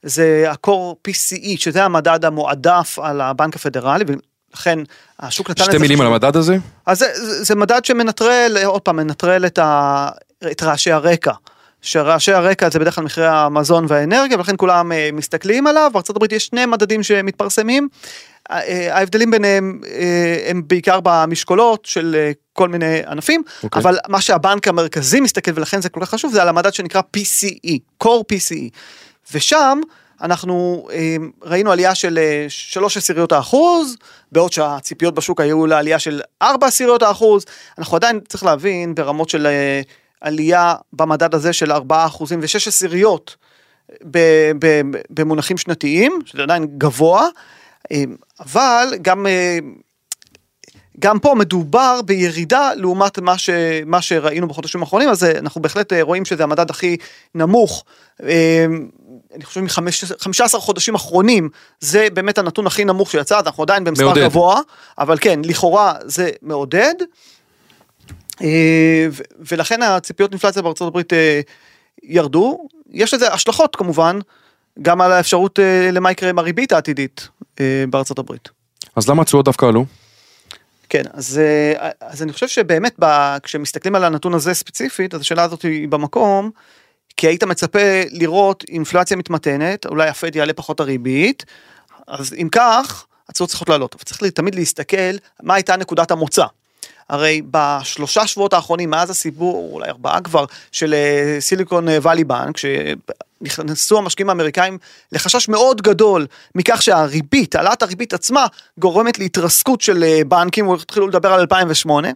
זה 0.03 0.46
הקור 0.51 0.98
PCE, 1.08 1.58
שזה 1.58 1.84
המדד 1.84 2.25
המועדף 2.25 3.00
על 3.00 3.22
הבנק 3.22 3.56
הפדרלי, 3.56 4.06
ולכן 4.08 4.79
השוק 5.20 5.50
נתן 5.50 5.63
שתי 5.63 5.77
מילים 5.77 6.01
על. 6.01 6.08
המדד 6.08 6.36
הזה? 6.36 6.58
אז 6.86 7.00
זה, 7.00 7.08
זה, 7.13 7.44
זה 7.44 7.56
מדד 7.56 7.86
שמנטרל, 7.86 8.58
עוד 8.65 8.82
פעם, 8.82 8.96
מנטרל 8.96 9.46
את, 9.46 9.60
ה, 9.60 10.10
את 10.51 10.63
רעשי 10.63 10.91
הרקע. 10.91 11.34
שרעשי 11.82 12.32
הרקע 12.32 12.70
זה 12.70 12.79
בדרך 12.79 12.96
כלל 12.96 13.03
מחירי 13.03 13.27
המזון 13.27 13.86
והאנרגיה, 13.88 14.38
ולכן 14.38 14.53
כולם 14.58 14.91
אה, 14.91 15.10
מסתכלים 15.13 15.68
עליו. 15.68 15.91
בארה"ב 15.94 16.34
יש 16.34 16.46
שני 16.46 16.65
מדדים 16.65 17.03
שמתפרסמים. 17.03 17.88
אה, 18.51 18.96
ההבדלים 18.96 19.32
ביניהם 19.32 19.82
אה, 19.88 20.50
הם 20.50 20.62
בעיקר 20.68 21.00
במשקולות 21.03 21.86
של 21.86 22.32
כל 22.53 22.70
מיני 22.70 23.01
ענפים, 23.08 23.44
אוקיי. 23.63 23.82
אבל 23.82 23.98
מה 24.08 24.22
שהבנק 24.22 24.68
המרכזי 24.68 25.20
מסתכל, 25.20 25.51
ולכן 25.56 25.82
זה 25.82 25.89
כל 25.89 26.00
כך 26.01 26.10
חשוב, 26.10 26.34
זה 26.34 26.41
על 26.41 26.50
המדד 26.50 26.74
שנקרא 26.74 27.01
PCE, 27.18 27.77
Core 28.03 28.24
PCE. 28.34 28.70
ושם 29.33 29.81
אנחנו 30.21 30.88
אה, 30.91 31.15
ראינו 31.41 31.71
עלייה 31.71 31.95
של 31.95 32.17
אה, 32.17 32.45
שלוש 32.50 32.98
עשיריות 32.98 33.31
האחוז, 33.31 33.98
בעוד 34.31 34.51
שהציפיות 34.51 35.15
בשוק 35.15 35.41
היו 35.41 35.65
לעלייה 35.67 36.00
של 36.00 36.21
ארבע 36.41 36.67
עשיריות 36.67 37.03
האחוז, 37.03 37.45
אנחנו 37.77 37.95
עדיין 37.95 38.19
צריך 38.27 38.43
להבין 38.43 38.95
ברמות 38.95 39.29
של 39.29 39.48
אה, 39.48 39.81
עלייה 40.21 40.75
במדד 40.93 41.36
הזה 41.36 41.53
של 41.53 41.71
ארבעה 41.71 42.05
אחוזים 42.05 42.39
ושש 42.41 42.67
עשיריות 42.67 43.36
ב- 44.12 44.51
ב- 44.59 44.81
במונחים 45.09 45.57
שנתיים, 45.57 46.19
שזה 46.25 46.43
עדיין 46.43 46.67
גבוה, 46.77 47.27
אה, 47.91 48.03
אבל 48.39 48.88
גם 49.01 49.27
אה, 49.27 49.59
גם 51.00 51.19
פה 51.19 51.36
מדובר 51.36 52.00
בירידה 52.05 52.71
לעומת 52.75 53.19
מה, 53.19 53.38
ש, 53.38 53.50
מה 53.86 54.01
שראינו 54.01 54.48
בחודשים 54.48 54.81
האחרונים, 54.81 55.09
אז 55.09 55.24
אה, 55.24 55.39
אנחנו 55.39 55.62
בהחלט 55.62 55.93
אה, 55.93 56.01
רואים 56.01 56.25
שזה 56.25 56.43
המדד 56.43 56.69
הכי 56.69 56.98
נמוך. 57.36 57.83
אני 59.36 59.45
חושב 59.45 59.62
מ-15 59.62 60.59
חודשים 60.59 60.95
אחרונים, 60.95 61.50
זה 61.79 62.07
באמת 62.13 62.38
הנתון 62.38 62.67
הכי 62.67 62.86
נמוך 62.86 63.12
שיצא, 63.12 63.38
אז 63.38 63.45
אנחנו 63.45 63.63
עדיין 63.63 63.83
במספר 63.83 64.05
מעודד. 64.05 64.24
גבוה, 64.24 64.59
אבל 64.98 65.17
כן, 65.21 65.39
לכאורה 65.43 65.93
זה 66.05 66.29
מעודד. 66.41 66.93
אה, 68.41 69.07
ולכן 69.39 69.81
הציפיות 69.81 70.31
אינפלציה 70.31 70.62
בארצות 70.62 70.88
הברית 70.88 71.13
אה, 71.13 71.41
ירדו. 72.03 72.67
יש 72.91 73.13
לזה 73.13 73.33
השלכות 73.33 73.75
כמובן, 73.75 74.19
גם 74.81 75.01
על 75.01 75.12
האפשרות 75.12 75.59
אה, 75.59 75.89
למה 75.91 76.12
יקרה 76.12 76.29
עם 76.29 76.39
הריבית 76.39 76.71
העתידית 76.71 77.27
בארצות 77.89 78.19
הברית. 78.19 78.50
אז 78.95 79.09
למה 79.09 79.21
התשואות 79.21 79.45
דווקא 79.45 79.65
עלו? 79.65 79.86
כן, 80.89 81.03
אז, 81.13 81.41
אז 82.01 82.24
אני 82.24 82.33
חושב 82.33 82.48
שבאמת 82.48 82.95
ב, 83.00 83.38
כשמסתכלים 83.43 83.95
על 83.95 84.03
הנתון 84.03 84.33
הזה 84.33 84.53
ספציפית, 84.53 85.13
אז 85.13 85.21
השאלה 85.21 85.43
הזאת 85.43 85.62
היא 85.62 85.88
במקום, 85.88 86.51
כי 87.19 87.27
היית 87.27 87.43
מצפה 87.43 88.01
לראות 88.11 88.63
אינפלציה 88.69 89.17
מתמתנת, 89.17 89.85
אולי 89.85 90.09
הפד 90.09 90.35
יעלה 90.35 90.53
פחות 90.53 90.79
הריבית, 90.79 91.45
אז 92.07 92.33
אם 92.33 92.47
כך, 92.51 93.05
התשואות 93.29 93.49
צריכות 93.49 93.69
לעלות, 93.69 93.95
אבל 93.95 94.03
צריך 94.03 94.23
תמיד 94.23 94.55
להסתכל 94.55 95.15
מה 95.43 95.53
הייתה 95.53 95.77
נקודת 95.77 96.11
המוצא. 96.11 96.45
הרי 97.09 97.41
בשלושה 97.51 98.27
שבועות 98.27 98.53
האחרונים, 98.53 98.89
מאז 98.89 99.09
הסיפור, 99.09 99.69
אולי 99.73 99.89
ארבעה 99.89 100.21
כבר, 100.21 100.45
של 100.71 100.95
סיליקון 101.39 101.88
ואלי 102.01 102.23
בנק, 102.23 102.55
שנכנסו 102.57 103.97
המשקיעים 103.97 104.29
האמריקאים 104.29 104.77
לחשש 105.11 105.49
מאוד 105.49 105.81
גדול 105.81 106.27
מכך 106.55 106.81
שהריבית, 106.81 107.55
העלאת 107.55 107.81
הריבית 107.83 108.13
עצמה, 108.13 108.45
גורמת 108.77 109.19
להתרסקות 109.19 109.81
של 109.81 110.03
אה, 110.03 110.21
בנקים, 110.27 110.71
התחילו 110.71 111.07
לדבר 111.07 111.33
על 111.33 111.39
2008. 111.39 112.09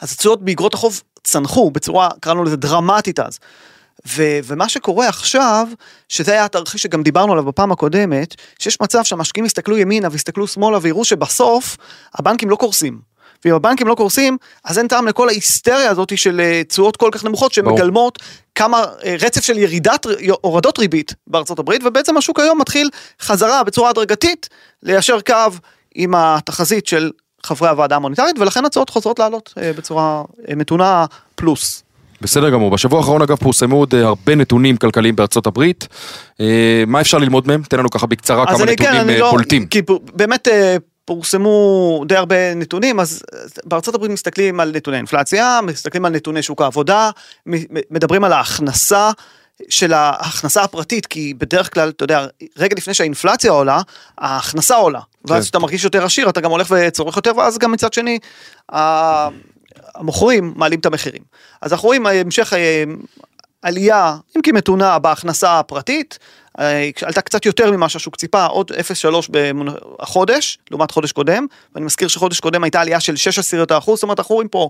אז 0.00 0.12
התשואות 0.12 0.42
באגרות 0.42 0.74
החוב 0.74 1.02
צנחו 1.24 1.70
בצורה, 1.70 2.08
קראנו 2.20 2.44
לזה 2.44 2.56
דרמטית 2.56 3.20
אז. 3.20 3.38
ו- 4.06 4.38
ומה 4.44 4.68
שקורה 4.68 5.08
עכשיו, 5.08 5.68
שזה 6.08 6.32
היה 6.32 6.44
התרחיש 6.44 6.82
שגם 6.82 7.02
דיברנו 7.02 7.32
עליו 7.32 7.44
בפעם 7.44 7.72
הקודמת, 7.72 8.34
שיש 8.58 8.80
מצב 8.80 9.02
שהמשקיעים 9.02 9.46
יסתכלו 9.46 9.78
ימינה 9.78 10.08
ויסתכלו 10.12 10.46
שמאלה 10.46 10.78
ויראו 10.82 11.04
שבסוף 11.04 11.76
הבנקים 12.14 12.50
לא 12.50 12.56
קורסים. 12.56 13.14
ואם 13.44 13.54
הבנקים 13.54 13.86
לא 13.86 13.94
קורסים, 13.94 14.36
אז 14.64 14.78
אין 14.78 14.88
טעם 14.88 15.06
לכל 15.08 15.28
ההיסטריה 15.28 15.90
הזאת 15.90 16.18
של 16.18 16.40
אה, 16.40 16.62
תשואות 16.68 16.96
כל 16.96 17.08
כך 17.12 17.24
נמוכות 17.24 17.52
שמגלמות 17.52 18.18
כמה 18.54 18.84
אה, 19.04 19.16
רצף 19.20 19.44
של 19.44 19.58
ירידת, 19.58 20.06
הורדות 20.40 20.78
ריבית 20.78 21.14
בארצות 21.26 21.58
הברית, 21.58 21.82
ובעצם 21.84 22.16
השוק 22.16 22.40
היום 22.40 22.60
מתחיל 22.60 22.90
חזרה 23.20 23.64
בצורה 23.64 23.90
הדרגתית 23.90 24.48
ליישר 24.82 25.20
קו 25.20 25.34
עם 25.94 26.14
התחזית 26.14 26.86
של 26.86 27.10
חברי 27.44 27.68
הוועדה 27.68 27.96
המוניטרית, 27.96 28.38
ולכן 28.38 28.64
הצעות 28.64 28.90
חוזרות 28.90 29.18
לעלות 29.18 29.54
אה, 29.58 29.72
בצורה 29.72 30.22
מתונה 30.56 31.04
פלוס. 31.34 31.82
בסדר 32.20 32.50
גמור. 32.50 32.70
בשבוע 32.70 32.98
האחרון 32.98 33.22
אגב 33.22 33.36
פורסמו 33.36 33.76
עוד 33.76 33.94
הרבה 33.94 34.34
נתונים 34.34 34.76
כלכליים 34.76 35.16
בארצות 35.16 35.46
הברית. 35.46 35.88
מה 36.86 37.00
אפשר 37.00 37.18
ללמוד 37.18 37.46
מהם? 37.46 37.62
תן 37.68 37.78
לנו 37.78 37.90
ככה 37.90 38.06
בקצרה 38.06 38.46
כמה 38.46 38.54
נתונים 38.54 38.76
כן, 38.76 39.06
לא, 39.06 39.30
פולטים. 39.30 39.66
כי 39.66 39.82
באמת 40.14 40.48
פורסמו 41.04 42.04
די 42.08 42.16
הרבה 42.16 42.54
נתונים, 42.54 43.00
אז 43.00 43.22
בארצות 43.64 43.94
הברית 43.94 44.10
מסתכלים 44.10 44.60
על 44.60 44.72
נתוני 44.74 44.96
אינפלציה, 44.96 45.60
מסתכלים 45.62 46.04
על 46.04 46.12
נתוני 46.12 46.42
שוק 46.42 46.62
העבודה, 46.62 47.10
מדברים 47.90 48.24
על 48.24 48.32
ההכנסה 48.32 49.10
של 49.68 49.92
ההכנסה 49.92 50.62
הפרטית, 50.62 51.06
כי 51.06 51.34
בדרך 51.34 51.74
כלל, 51.74 51.88
אתה 51.88 52.04
יודע, 52.04 52.26
רגע 52.56 52.74
לפני 52.76 52.94
שהאינפלציה 52.94 53.50
עולה, 53.50 53.80
ההכנסה 54.18 54.76
עולה. 54.76 55.00
ואז 55.24 55.38
כן. 55.38 55.42
כשאתה 55.42 55.58
מרגיש 55.58 55.84
יותר 55.84 56.04
עשיר, 56.04 56.28
אתה 56.28 56.40
גם 56.40 56.50
הולך 56.50 56.74
וצורך 56.76 57.16
יותר, 57.16 57.32
ואז 57.36 57.58
גם 57.58 57.72
מצד 57.72 57.92
שני, 57.92 58.18
המוכרים 59.94 60.52
מעלים 60.56 60.80
את 60.80 60.86
המחירים. 60.86 61.22
אז 61.62 61.72
אנחנו 61.72 61.86
רואים 61.86 62.06
המשך 62.06 62.52
אה, 62.52 62.84
עלייה, 63.62 64.16
אם 64.36 64.42
כי 64.42 64.52
מתונה, 64.52 64.98
בהכנסה 64.98 65.58
הפרטית, 65.58 66.18
אה, 66.58 66.90
עלתה 67.02 67.20
קצת 67.20 67.46
יותר 67.46 67.70
ממה 67.70 67.88
שהשוק 67.88 68.16
ציפה, 68.16 68.44
עוד 68.44 68.72
0.3 68.72 69.30
בחודש, 70.00 70.58
לעומת 70.70 70.90
חודש 70.90 71.12
קודם, 71.12 71.46
ואני 71.74 71.86
מזכיר 71.86 72.08
שחודש 72.08 72.40
קודם 72.40 72.64
הייתה 72.64 72.80
עלייה 72.80 73.00
של 73.00 73.16
6 73.16 73.38
עשיריות 73.38 73.70
האחוז, 73.70 73.96
זאת 73.96 74.02
אומרת 74.02 74.18
אנחנו 74.18 74.34
רואים 74.34 74.48
פה 74.48 74.68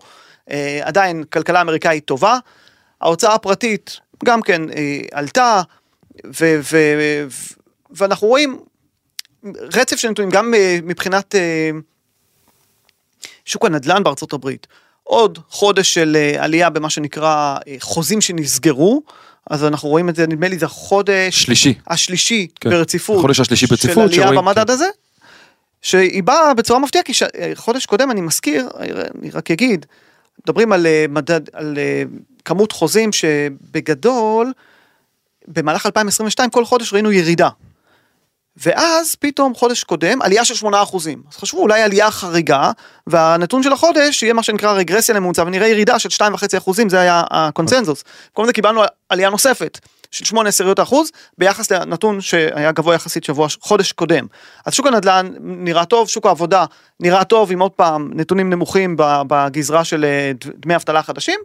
אה, 0.50 0.80
עדיין 0.82 1.24
כלכלה 1.32 1.60
אמריקאית 1.60 2.04
טובה, 2.04 2.38
ההוצאה 3.00 3.34
הפרטית 3.34 4.00
גם 4.24 4.42
כן 4.42 4.70
אה, 4.70 5.00
עלתה, 5.12 5.62
ו, 6.26 6.60
ו, 6.62 6.62
ו, 6.70 7.26
ואנחנו 7.90 8.28
רואים 8.28 8.58
רצף 9.54 9.96
של 9.96 10.10
נתונים 10.10 10.30
גם 10.30 10.54
אה, 10.54 10.78
מבחינת 10.82 11.34
אה, 11.34 11.70
שוק 13.44 13.64
הנדל"ן 13.64 14.02
בארצות 14.02 14.32
הברית, 14.32 14.66
עוד 15.02 15.38
חודש 15.48 15.94
של 15.94 16.16
אה, 16.16 16.44
עלייה 16.44 16.70
במה 16.70 16.90
שנקרא 16.90 17.56
אה, 17.68 17.76
חוזים 17.80 18.20
שנסגרו, 18.20 19.02
אז 19.50 19.64
אנחנו 19.64 19.88
רואים 19.88 20.08
את 20.08 20.16
זה, 20.16 20.26
נדמה 20.26 20.48
לי 20.48 20.58
זה 20.58 20.66
החודש... 20.66 21.42
שלישי. 21.42 21.74
השלישי 21.86 22.46
כן. 22.60 22.70
ברציפות. 22.70 23.18
החודש 23.18 23.40
השלישי 23.40 23.66
ברציפות. 23.66 23.94
של 23.94 24.00
עלייה 24.00 24.22
שרואים, 24.22 24.40
במדד 24.40 24.66
כן. 24.66 24.72
הזה. 24.72 24.86
שהיא 25.82 26.22
באה 26.22 26.54
בצורה 26.54 26.80
מפתיעה, 26.80 27.04
כי 27.04 27.14
ש... 27.14 27.22
חודש 27.54 27.86
קודם 27.86 28.10
אני 28.10 28.20
מזכיר, 28.20 28.68
אני 29.20 29.30
רק 29.30 29.50
אגיד, 29.50 29.86
מדברים 30.42 30.72
על 30.72 30.86
אה, 30.86 31.06
מדד, 31.08 31.40
על 31.52 31.74
אה, 31.78 32.02
כמות 32.44 32.72
חוזים 32.72 33.12
שבגדול, 33.12 34.52
במהלך 35.48 35.86
2022 35.86 36.50
כל 36.50 36.64
חודש 36.64 36.92
ראינו 36.92 37.12
ירידה. 37.12 37.48
ואז 38.56 39.14
פתאום 39.14 39.54
חודש 39.54 39.84
קודם 39.84 40.22
עלייה 40.22 40.44
של 40.44 40.66
8%. 40.66 40.66
אז 41.30 41.36
חשבו 41.36 41.58
אולי 41.60 41.82
עלייה 41.82 42.10
חריגה, 42.10 42.70
והנתון 43.06 43.62
של 43.62 43.72
החודש 43.72 44.22
יהיה 44.22 44.34
מה 44.34 44.42
שנקרא 44.42 44.72
רגרסיה 44.72 45.14
לממוצע, 45.14 45.42
ונראה 45.42 45.68
ירידה 45.68 45.98
של 45.98 46.08
2.5%, 46.08 46.70
זה 46.88 47.00
היה 47.00 47.22
הקונצנזוס. 47.30 48.04
במקום 48.28 48.46
זה 48.46 48.52
קיבלנו 48.52 48.82
עלייה 49.08 49.30
נוספת 49.30 49.78
של 50.14 50.24
8 50.24 50.48
עשיריות 50.48 50.80
אחוז, 50.80 51.10
ביחס 51.38 51.72
לנתון 51.72 52.20
שהיה 52.20 52.72
גבוה 52.72 52.94
יחסית 52.94 53.24
שבוע, 53.24 53.48
חודש 53.60 53.92
קודם. 53.92 54.26
אז 54.66 54.74
שוק 54.74 54.86
הנדל"ן 54.86 55.30
נראה 55.40 55.84
טוב, 55.84 56.08
שוק 56.08 56.26
העבודה 56.26 56.64
נראה 57.00 57.24
טוב, 57.24 57.52
עם 57.52 57.60
עוד 57.60 57.72
פעם 57.72 58.10
נתונים 58.14 58.50
נמוכים 58.50 58.96
בגזרה 58.98 59.84
של 59.84 60.04
אה, 60.04 60.32
דמי 60.56 60.76
אבטלה 60.76 61.02
חדשים. 61.02 61.40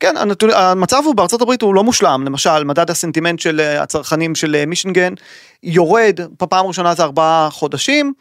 כן, 0.00 0.16
הנתון, 0.16 0.50
המצב 0.50 1.02
הוא 1.04 1.14
בארצות 1.14 1.42
הברית 1.42 1.62
הוא 1.62 1.74
לא 1.74 1.84
מושלם, 1.84 2.22
למשל 2.26 2.64
מדד 2.64 2.90
הסנטימנט 2.90 3.40
של 3.40 3.60
אה, 3.60 3.82
הצרכנים 3.82 4.34
של 4.34 4.56
אה, 4.56 4.66
מישינגן 4.66 5.14
יורד 5.62 6.20
בפעם 6.40 6.66
ראשונה 6.66 6.94
זה 6.94 7.02
ארבעה 7.02 7.48
חודשים, 7.50 8.12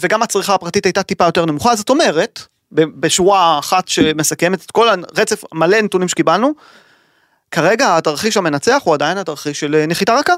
וגם 0.00 0.22
הצריכה 0.22 0.54
הפרטית 0.54 0.86
הייתה 0.86 1.02
טיפה 1.02 1.24
יותר 1.24 1.46
נמוכה, 1.46 1.76
זאת 1.76 1.90
אומרת, 1.90 2.40
בשורה 2.72 3.58
אחת 3.58 3.88
שמסכמת 3.88 4.64
את 4.64 4.70
כל 4.70 4.88
הרצף 4.88 5.44
מלא 5.54 5.80
נתונים 5.80 6.08
שקיבלנו, 6.08 6.52
כרגע 7.52 7.96
התרחיש 7.96 8.36
המנצח 8.36 8.80
הוא 8.84 8.94
עדיין 8.94 9.18
התרחיש 9.18 9.60
של 9.60 9.74
אה, 9.74 9.86
נחיתה 9.86 10.14
רכה. 10.14 10.32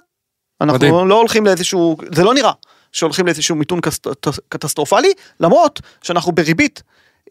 אנחנו 0.60 0.74
מדהים. 0.74 1.08
לא 1.08 1.18
הולכים 1.18 1.46
לאיזשהו, 1.46 1.96
זה 2.14 2.24
לא 2.24 2.34
נראה 2.34 2.52
שהולכים 2.92 3.26
לאיזשהו 3.26 3.56
מיתון 3.56 3.80
קטסטרופלי, 4.48 5.12
למרות 5.40 5.80
שאנחנו 6.02 6.32
בריבית 6.32 6.82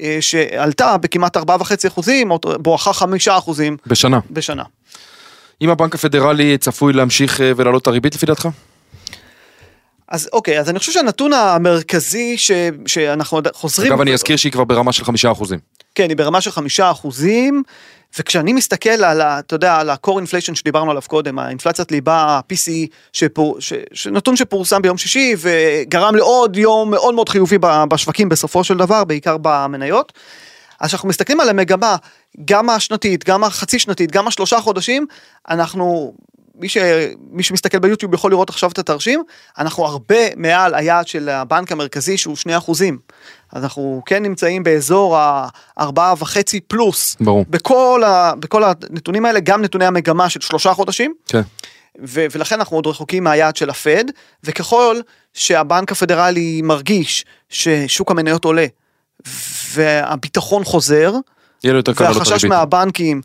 אה, 0.02 0.18
שעלתה 0.22 0.98
בכמעט 0.98 1.38
4.5 1.38 1.42
אחוזים, 1.88 2.32
בואכה 2.60 2.94
5 2.94 3.28
אחוזים. 3.28 3.78
בשנה. 3.88 4.20
בשנה. 4.32 4.63
אם 5.62 5.70
הבנק 5.70 5.96
הפדרלי 5.96 6.58
צפוי 6.58 6.94
להמשיך 6.94 7.42
אה, 7.42 7.52
ולעלות 7.56 7.82
את 7.82 7.88
הריבית 7.88 8.16
לפי 8.16 8.25
דעתך? 8.25 8.48
אז 10.08 10.30
אוקיי, 10.34 10.60
אז 10.60 10.70
אני 10.70 10.80
חושב 10.80 10.92
שהנתון 10.92 11.34
המרכזי 11.34 12.38
ש, 12.38 12.52
שאנחנו 12.86 13.42
חוזרים... 13.54 13.92
אגב, 13.92 14.02
אני 14.02 14.13
אזכיר 14.13 14.38
שהיא 14.38 14.52
כבר 14.52 14.63
ברמה 14.63 14.94
של 14.94 15.06
חמישה 15.06 15.32
אחוזים. 15.32 15.60
כן, 15.96 16.10
היא 16.10 16.18
ברמה 16.18 16.42
של 16.42 16.52
חמישה 16.52 16.92
אחוזים, 16.92 17.64
וכשאני 18.20 18.54
מסתכל 18.54 18.90
על, 18.90 19.22
ה, 19.22 19.40
אתה 19.40 19.56
יודע, 19.56 19.76
על 19.76 19.90
ה-core 19.90 20.10
inflation 20.10 20.56
שדיברנו 20.56 20.92
עליו 20.92 21.02
קודם, 21.08 21.40
האינפלציית 21.40 21.92
ליבה, 21.92 22.16
ה-PCE, 22.16 22.88
שפור, 23.14 23.62
ש, 23.62 23.74
שנתון 23.94 24.36
שפורסם 24.36 24.82
ביום 24.82 24.98
שישי 24.98 25.36
וגרם 25.38 26.16
לעוד 26.16 26.56
יום 26.56 26.92
מאוד 26.92 27.16
מאוד 27.16 27.30
חיובי 27.30 27.58
בשווקים 27.90 28.30
בסופו 28.30 28.64
של 28.64 28.78
דבר, 28.78 29.04
בעיקר 29.04 29.38
במניות. 29.42 30.14
אז 30.80 30.88
כשאנחנו 30.88 31.10
מסתכלים 31.10 31.40
על 31.40 31.50
המגמה, 31.50 31.96
גם 32.46 32.70
השנתית, 32.70 33.26
גם 33.26 33.44
החצי 33.44 33.80
שנתית, 33.80 34.12
גם 34.12 34.28
השלושה 34.28 34.60
חודשים, 34.60 35.06
אנחנו 35.50 36.14
מי, 36.56 36.70
ש... 36.70 36.78
מי 37.32 37.44
שמסתכל 37.44 37.80
ביוטיוב 37.80 38.14
יכול 38.14 38.32
לראות 38.32 38.50
עכשיו 38.50 38.72
את 38.72 38.80
התרשים, 38.80 39.24
אנחנו 39.58 39.86
הרבה 39.86 40.36
מעל 40.36 40.76
היעד 40.76 41.08
של 41.08 41.30
הבנק 41.30 41.72
המרכזי 41.72 42.18
שהוא 42.18 42.36
2 42.36 42.56
אחוזים. 42.58 42.98
אז 43.54 43.64
אנחנו 43.64 44.02
כן 44.06 44.24
נמצאים 44.24 44.64
באזור 44.64 45.18
הארבעה 45.78 46.14
וחצי 46.18 46.60
פלוס. 46.60 47.18
ברור. 47.20 47.46
בכל, 47.50 48.02
ה... 48.06 48.34
בכל 48.40 48.64
הנתונים 48.64 49.26
האלה, 49.26 49.40
גם 49.40 49.62
נתוני 49.62 49.86
המגמה 49.86 50.30
של 50.30 50.42
שלושה 50.42 50.74
חודשים. 50.74 51.14
כן. 51.28 51.42
ו- 52.02 52.26
ולכן 52.32 52.56
אנחנו 52.56 52.78
עוד 52.78 52.88
רחוקים 52.88 53.24
מהיעד 53.24 53.56
של 53.56 53.70
הפד, 53.70 54.04
וככל 54.44 55.00
שהבנק 55.34 55.92
הפדרלי 55.92 56.62
מרגיש 56.62 57.26
ששוק 57.50 58.12
המניות 58.12 58.46
עולה 58.46 58.66
והביטחון 59.74 60.64
חוזר, 60.64 61.14
יהיה 61.64 61.74
לו 61.74 61.80
יותר 61.80 61.94
קל 61.94 62.04
והחשש 62.04 62.46
מהבנקים 62.46 63.22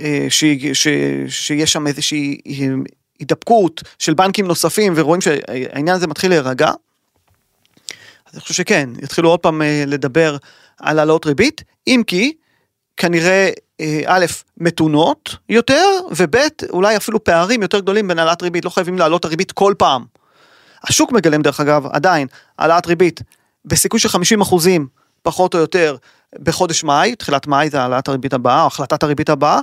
אה, 0.00 0.26
ש, 0.28 0.44
ש, 0.72 0.88
שיש 1.28 1.72
שם 1.72 1.86
איזושהי 1.86 2.38
הידבקות 3.18 3.82
של 3.98 4.14
בנקים 4.14 4.46
נוספים 4.46 4.92
ורואים 4.96 5.20
שהעניין 5.20 5.96
הזה 5.96 6.06
מתחיל 6.06 6.30
להירגע. 6.30 6.70
אני 8.32 8.40
חושב 8.40 8.54
שכן, 8.54 8.90
יתחילו 9.02 9.30
עוד 9.30 9.40
פעם 9.40 9.62
אה, 9.62 9.84
לדבר 9.86 10.36
על 10.80 10.98
העלאות 10.98 11.26
ריבית, 11.26 11.62
אם 11.86 12.02
כי 12.06 12.32
כנראה 12.96 13.50
אה, 13.80 14.00
א', 14.06 14.26
מתונות 14.56 15.36
יותר, 15.48 15.88
וב', 16.16 16.36
אולי 16.70 16.96
אפילו 16.96 17.24
פערים 17.24 17.62
יותר 17.62 17.78
גדולים 17.80 18.08
בין 18.08 18.18
העלאת 18.18 18.42
ריבית, 18.42 18.64
לא 18.64 18.70
חייבים 18.70 18.98
להעלות 18.98 19.24
הריבית 19.24 19.52
כל 19.52 19.74
פעם. 19.78 20.04
השוק 20.84 21.12
מגלם 21.12 21.42
דרך 21.42 21.60
אגב 21.60 21.86
עדיין 21.86 22.28
העלאת 22.58 22.86
ריבית 22.86 23.20
בסיכוי 23.64 24.00
של 24.00 24.08
50 24.08 24.40
אחוזים 24.40 24.86
פחות 25.22 25.54
או 25.54 25.60
יותר 25.60 25.96
בחודש 26.42 26.84
מאי, 26.84 27.16
תחילת 27.16 27.46
מאי 27.46 27.70
זה 27.70 27.80
העלאת 27.80 28.08
הריבית 28.08 28.32
הבאה, 28.32 28.62
או 28.62 28.66
החלטת 28.66 29.02
הריבית 29.02 29.28
הבאה, 29.28 29.60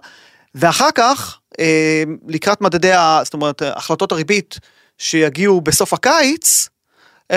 ואחר 0.55 0.89
כך, 0.95 1.39
אה, 1.59 2.03
לקראת 2.27 2.61
מדדי, 2.61 2.93
זאת 3.23 3.33
אומרת, 3.33 3.61
החלטות 3.65 4.11
הריבית 4.11 4.59
שיגיעו 4.97 5.61
בסוף 5.61 5.93
הקיץ, 5.93 6.69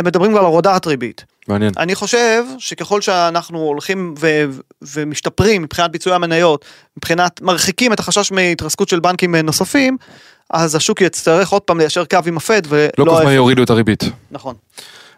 מדברים 0.01 0.33
גם 0.33 0.39
על 0.39 0.45
הורדת 0.45 0.87
ריבית. 0.87 1.25
מעניין. 1.49 1.73
אני 1.79 1.95
חושב 1.95 2.45
שככל 2.59 3.01
שאנחנו 3.01 3.59
הולכים 3.59 4.15
ו- 4.19 4.45
ומשתפרים 4.83 5.63
מבחינת 5.63 5.91
ביצועי 5.91 6.17
המניות, 6.17 6.65
מבחינת 6.97 7.41
מרחיקים 7.41 7.93
את 7.93 8.01
החשש 8.01 8.33
מהתרסקות 8.33 8.89
של 8.89 9.01
בנקים 9.01 9.37
נוספים, 9.37 9.97
אז 10.51 10.75
השוק 10.75 11.01
יצטרך 11.01 11.49
עוד 11.49 11.63
פעם 11.63 11.79
ליישר 11.79 12.05
קו 12.05 12.19
עם 12.27 12.37
הפד 12.37 12.63
ולא 12.69 12.89
לא 12.99 13.13
כל 13.13 13.25
כך 13.25 13.31
יורידו 13.31 13.63
את 13.63 13.71
הריבית. 13.71 14.05
נכון. 14.31 14.55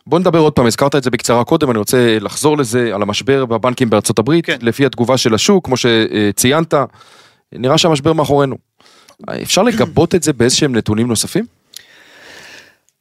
בוא 0.06 0.18
נדבר 0.18 0.38
עוד 0.38 0.52
פעם, 0.52 0.66
הזכרת 0.66 0.94
את 0.94 1.02
זה 1.02 1.10
בקצרה 1.10 1.44
קודם, 1.44 1.70
אני 1.70 1.78
רוצה 1.78 2.18
לחזור 2.20 2.58
לזה, 2.58 2.90
על 2.94 3.02
המשבר 3.02 3.44
בבנקים 3.44 3.90
בארצות 3.90 4.18
הברית, 4.18 4.46
כן. 4.46 4.58
לפי 4.60 4.86
התגובה 4.86 5.16
של 5.16 5.34
השוק, 5.34 5.66
כמו 5.66 5.74
שציינת, 5.76 6.74
נראה 7.52 7.78
שהמשבר 7.78 8.12
מאחורינו. 8.12 8.56
אפשר 9.42 9.62
לגבות 9.62 10.14
את 10.14 10.22
זה 10.22 10.32
באיזשהם 10.32 10.76
נתונים 10.76 11.08
נוספים? 11.08 11.44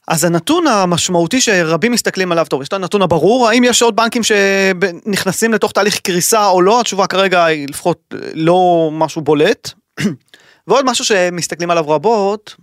אז 0.07 0.23
הנתון 0.23 0.67
המשמעותי 0.67 1.41
שרבים 1.41 1.91
מסתכלים 1.91 2.31
עליו, 2.31 2.45
טוב, 2.49 2.61
יש 2.61 2.67
את 2.67 2.73
הנתון 2.73 3.01
הברור, 3.01 3.49
האם 3.49 3.63
יש 3.63 3.81
עוד 3.81 3.95
בנקים 3.95 4.21
שנכנסים 4.23 5.53
לתוך 5.53 5.71
תהליך 5.71 5.99
קריסה 5.99 6.47
או 6.47 6.61
לא, 6.61 6.79
התשובה 6.79 7.07
כרגע 7.07 7.45
היא 7.45 7.67
לפחות 7.69 8.13
לא 8.33 8.89
משהו 8.93 9.21
בולט. 9.21 9.71
ועוד 10.67 10.85
משהו 10.85 11.05
שמסתכלים 11.05 11.71
עליו 11.71 11.89
רבות, 11.89 12.55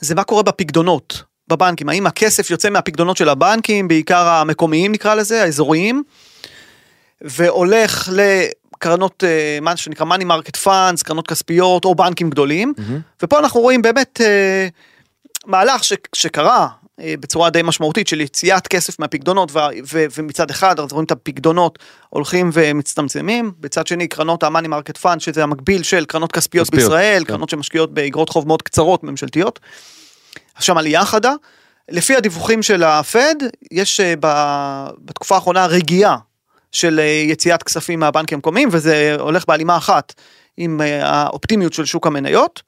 זה 0.00 0.14
מה 0.14 0.24
קורה 0.24 0.42
בפקדונות 0.42 1.22
בבנקים, 1.48 1.88
האם 1.88 2.06
הכסף 2.06 2.50
יוצא 2.50 2.70
מהפקדונות 2.70 3.16
של 3.16 3.28
הבנקים, 3.28 3.88
בעיקר 3.88 4.28
המקומיים 4.28 4.92
נקרא 4.92 5.14
לזה, 5.14 5.42
האזוריים, 5.42 6.02
והולך 7.20 8.08
לקרנות, 8.12 9.24
אה, 9.26 9.58
מה 9.62 9.76
שנקרא 9.76 10.06
money 10.06 10.22
market 10.24 10.64
funds, 10.64 11.04
קרנות 11.04 11.28
כספיות 11.28 11.84
או 11.84 11.94
בנקים 11.94 12.30
גדולים, 12.30 12.74
ופה 13.22 13.38
אנחנו 13.38 13.60
רואים 13.60 13.82
באמת 13.82 14.20
אה, 14.20 14.68
מהלך 15.46 15.84
ש, 15.84 15.92
שקרה 16.14 16.68
אה, 17.00 17.14
בצורה 17.20 17.50
די 17.50 17.62
משמעותית 17.62 18.08
של 18.08 18.20
יציאת 18.20 18.68
כסף 18.68 18.98
מהפקדונות 18.98 19.50
ו, 19.52 19.58
ו, 19.92 20.04
ומצד 20.16 20.50
אחד 20.50 20.80
אנחנו 20.80 20.94
רואים 20.94 21.06
את 21.06 21.10
הפקדונות 21.10 21.78
הולכים 22.08 22.50
ומצטמצמים, 22.52 23.52
בצד 23.60 23.86
שני 23.86 24.08
קרנות 24.08 24.42
ה-money 24.42 24.68
market 24.68 25.02
fund 25.02 25.18
שזה 25.18 25.42
המקביל 25.42 25.82
של 25.82 26.04
קרנות 26.04 26.32
כספיות, 26.32 26.66
כספיות, 26.66 26.82
בישראל, 26.82 27.24
כן. 27.24 27.28
קרנות 27.28 27.48
שמשקיעות 27.48 27.94
באגרות 27.94 28.28
חוב 28.28 28.46
מאוד 28.46 28.62
קצרות 28.62 29.04
ממשלתיות. 29.04 29.60
שם 30.60 30.78
עלייה 30.78 31.04
חדה. 31.04 31.32
לפי 31.88 32.16
הדיווחים 32.16 32.62
של 32.62 32.82
הפד, 32.82 33.34
יש 33.70 34.00
אה, 34.00 34.14
ב- 34.20 34.88
בתקופה 34.98 35.34
האחרונה 35.34 35.66
רגיעה 35.66 36.16
של 36.72 37.00
אה, 37.00 37.04
יציאת 37.04 37.62
כספים 37.62 38.00
מהבנקים 38.00 38.36
המקומיים, 38.36 38.68
וזה 38.72 39.16
הולך 39.18 39.44
בהלימה 39.48 39.76
אחת 39.76 40.14
עם 40.56 40.80
האופטימיות 41.02 41.72
של 41.72 41.84
שוק 41.84 42.06
המניות. 42.06 42.62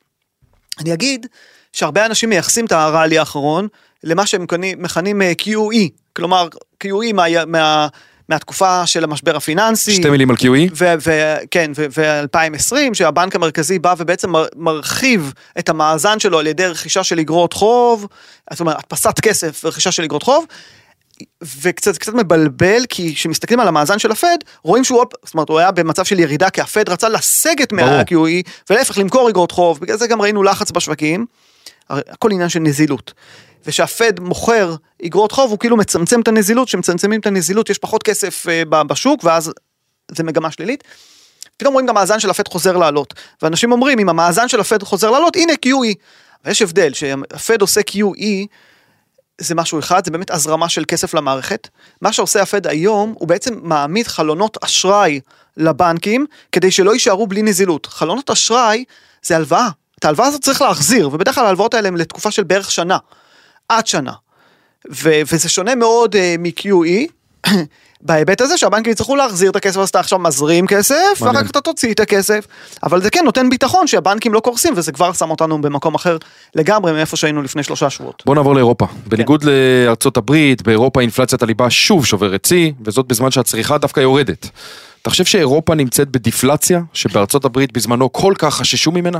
אני 0.81 0.93
אגיד 0.93 1.27
שהרבה 1.75 2.07
אנשים 2.07 2.29
מייחסים 2.31 2.65
את 2.67 2.73
הרלי 2.73 3.19
האחרון 3.19 3.69
למה 4.05 4.27
שהם 4.27 4.47
מכנים- 4.79 5.23
אה, 5.23 5.33
QE, 5.43 5.89
כלומר 6.17 6.49
QE 6.85 7.13
מה, 7.15 7.25
מה, 7.47 7.89
מהתקופה 8.29 8.87
של 8.87 9.05
המשבר 9.05 9.37
הפיננסי. 9.37 9.93
שתי 9.95 10.11
מילים 10.11 10.31
על 10.31 10.37
QE? 10.37 10.73
וכן, 10.75 11.71
ו-2020, 11.97 12.95
שהבנק 12.95 13.35
המרכזי 13.37 13.79
בא 13.79 13.95
ובעצם 13.99 14.31
מר- 14.31 14.47
מרחיב 14.57 15.33
את 15.59 15.69
המאזן 15.69 16.21
שלו 16.21 16.39
על 16.39 16.47
ידי 16.47 16.67
רכישה 16.67 17.05
של 17.05 17.19
אגרות 17.19 17.53
חוב, 17.53 18.07
זאת 18.51 18.61
אומרת, 18.61 18.77
הדפסת 18.79 19.21
כסף 19.21 19.61
ורכישה 19.65 19.93
של 19.93 20.03
אגרות 20.03 20.23
חוב, 20.23 20.45
וקצת 21.63 21.99
קצת 21.99 22.15
מבלבל, 22.15 22.83
כי 22.89 23.15
כשמסתכלים 23.15 23.61
על 23.61 23.69
המאזן 23.69 23.99
של 23.99 24.11
הפד, 24.13 24.37
רואים 24.63 24.85
שהוא, 24.85 25.05
זאת 25.25 25.35
אומרת, 25.35 25.49
הוא 25.49 25.59
היה 25.59 25.71
במצב 25.71 26.05
של 26.05 26.21
ירידה, 26.21 26.51
כי 26.51 26.61
הפד 26.61 26.89
רצה 26.89 27.09
לסגת. 27.09 27.73
מה-QE, 27.73 28.51
ולהפך 28.71 28.99
למכור 28.99 29.29
אגרות 29.31 29.51
חוב, 29.51 29.81
בגלל 29.81 29.97
זה 29.97 30.07
גם 30.07 30.23
ראינו 30.23 30.43
לחץ 30.43 30.71
בשווקים, 30.71 31.27
הכל 31.91 32.33
עניין 32.33 32.49
של 32.49 32.61
נזילות. 32.61 33.13
ושהפד 33.67 34.21
מוכר 34.21 34.75
אגרות 35.07 35.33
חוב, 35.33 35.51
הוא 35.51 35.59
כאילו 35.59 35.77
מצמצם 35.77 36.21
את 36.21 36.29
הנזילות, 36.29 36.69
כשמצמצמים 36.69 37.21
את 37.21 37.27
הנזילות 37.27 37.71
יש 37.71 37.79
פחות 37.79 38.03
כסף 38.03 38.47
אה, 38.49 38.85
בשוק, 38.85 39.25
ואז 39.25 39.53
זה 40.11 40.23
מגמה 40.23 40.51
שלילית. 40.51 40.85
פתאום 41.57 41.73
רואים 41.73 41.87
גם 41.87 41.97
המאזן 41.97 42.21
של 42.21 42.31
הפד 42.31 42.49
חוזר 42.49 42.77
לעלות. 42.77 43.15
ואנשים 43.43 43.73
אומרים, 43.73 43.99
אם 43.99 44.09
המאזן 44.09 44.49
של 44.49 44.61
הפד 44.61 44.83
חוזר 44.83 45.11
לעלות, 45.11 45.37
הנה 45.37 45.53
QE. 45.67 45.95
יש 46.47 46.63
הבדל, 46.63 46.93
שהפד 46.93 47.61
עושה 47.61 47.81
QE, 47.81 48.47
זה 49.39 49.55
משהו 49.55 49.79
אחד, 49.79 50.05
זה 50.05 50.11
באמת 50.11 50.31
הזרמה 50.31 50.69
של 50.69 50.85
כסף 50.89 51.15
למערכת. 51.15 51.69
מה 52.03 52.13
שעושה 52.13 52.43
הפד 52.43 52.67
היום, 52.67 53.15
הוא 53.19 53.29
בעצם 53.29 53.55
מעמיד 53.63 54.07
חלונות 54.07 54.57
אשראי 54.65 55.21
לבנקים, 55.57 56.27
כדי 56.53 56.71
שלא 56.71 56.93
יישארו 56.93 57.27
בלי 57.27 57.43
נזילות. 57.43 57.87
חלונות 57.87 58.31
אשראי 58.31 58.85
זה 59.23 59.37
הלוואה. 59.37 59.69
את 60.05 60.07
ההלוואה 60.07 60.27
הזאת 60.29 60.41
צריך 60.43 60.63
להחזיר, 60.63 61.09
ובדרך 61.13 61.35
כלל 61.35 61.47
ההלוואות 61.47 61.75
האלה 61.75 61.89
הן 61.89 61.97
לתקופה 61.97 62.31
של 62.31 62.43
בערך 62.43 62.71
שנה. 62.71 62.99
עד 63.69 63.87
שנה. 63.87 64.13
ו- 64.93 65.21
וזה 65.33 65.49
שונה 65.49 65.75
מאוד 65.75 66.15
uh, 66.15 66.19
מ-QE, 66.39 67.13
בהיבט 68.01 68.41
הזה 68.41 68.59
שהבנקים 68.59 68.93
יצטרכו 68.93 69.17
להחזיר 69.17 69.51
את 69.51 69.57
הכסף, 69.57 69.79
אז 69.79 69.89
אתה 69.89 70.01
עכשיו 70.01 70.19
מזרים 70.19 70.67
כסף, 70.67 70.95
מעניין. 70.95 71.37
ואחר 71.37 71.45
כך 71.45 71.51
אתה 71.51 71.61
תוציא 71.61 71.93
את 71.93 72.01
הכסף, 72.01 72.47
אבל 72.83 73.03
זה 73.03 73.11
כן 73.11 73.21
נותן 73.25 73.51
ביטחון 73.51 73.87
שהבנקים 73.87 74.35
לא 74.35 74.41
קורסים, 74.41 74.75
וזה 74.77 74.93
כבר 74.93 75.13
שם 75.13 75.31
אותנו 75.31 75.61
במקום 75.61 75.95
אחר 75.95 76.17
לגמרי 76.55 76.93
מאיפה 76.93 77.17
שהיינו 77.17 77.43
לפני 77.43 77.63
שלושה 77.63 77.91
שבועות. 77.91 78.23
בוא 78.27 78.35
נעבור 78.35 78.55
לאירופה. 78.55 78.87
כן. 78.87 78.95
בניגוד 79.07 79.45
לארצות 79.45 80.17
הברית, 80.17 80.63
באירופה 80.63 81.01
אינפלציית 81.01 81.43
הליבה 81.43 81.71
שוב 81.71 82.07
שוברת 82.07 82.45
שיא, 82.45 82.73
וזאת 82.85 83.07
בזמן 83.07 83.31
שהצריכה 83.31 83.79
דווקא 83.79 84.01
יורדת. 84.01 84.51
אתה 85.03 85.11
חושב 85.11 85.25
שאירופה 85.25 85.75
נמצאת 85.75 86.09
בדיפלציה, 86.09 86.81
שבארצות 86.93 87.45
הברית 87.45 87.73
בזמנו 87.73 88.13
כל 88.13 88.35
כך 88.39 88.55
חששו 88.55 88.93
ממנה? 88.93 89.19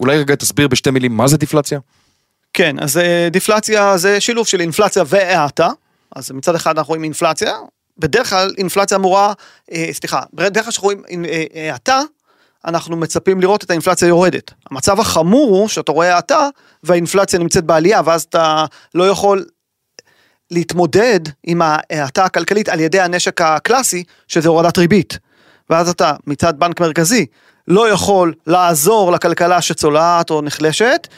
אולי 0.00 0.18
רגע 0.18 0.34
תסביר 0.34 0.68
בשתי 0.68 0.90
מילים 0.90 1.16
מה 1.16 1.28
זה 1.28 1.36
דיפלציה? 1.36 1.78
כן, 2.52 2.76
אז 2.78 2.98
אה, 2.98 3.28
דיפלציה 3.30 3.96
זה 3.98 4.20
שילוב 4.20 4.46
של 4.46 4.60
אינפלציה 4.60 5.02
והאטה, 5.06 5.68
אז 6.16 6.30
מצד 6.30 6.54
אחד 6.54 6.78
אנחנו 6.78 6.90
רואים 6.90 7.04
אינפלציה, 7.04 7.54
בדרך 7.98 8.30
כלל 8.30 8.54
אינפלציה 8.58 8.96
אמורה, 8.96 9.32
אה, 9.72 9.88
סליחה, 9.92 10.22
בדרך 10.34 10.64
כלל 10.64 10.70
כשאנחנו 10.72 10.86
רואים 10.86 11.02
אינ- 11.08 11.26
אה, 11.54 11.72
האטה, 11.72 12.00
אנחנו 12.64 12.96
מצפים 12.96 13.40
לראות 13.40 13.64
את 13.64 13.70
האינפלציה 13.70 14.08
יורדת. 14.08 14.50
המצב 14.70 15.00
החמור 15.00 15.50
הוא 15.50 15.68
שאתה 15.68 15.92
רואה 15.92 16.14
האטה 16.16 16.48
והאינפלציה 16.82 17.38
נמצאת 17.38 17.64
בעלייה, 17.64 18.00
ואז 18.04 18.22
אתה 18.22 18.64
לא 18.94 19.08
יכול 19.08 19.44
להתמודד 20.50 21.20
עם 21.44 21.62
ההאטה 21.64 22.24
הכלכלית 22.24 22.68
על 22.68 22.80
ידי 22.80 23.00
הנשק 23.00 23.40
הקלאסי, 23.40 24.04
שזה 24.28 24.48
הורדת 24.48 24.78
ריבית. 24.78 25.18
ואז 25.70 25.88
אתה 25.88 26.12
מצד 26.26 26.58
בנק 26.58 26.80
מרכזי 26.80 27.26
לא 27.70 27.88
יכול 27.88 28.34
לעזור 28.46 29.12
לכלכלה 29.12 29.62
שצולעת 29.62 30.30
או 30.30 30.42
נחלשת, 30.42 31.08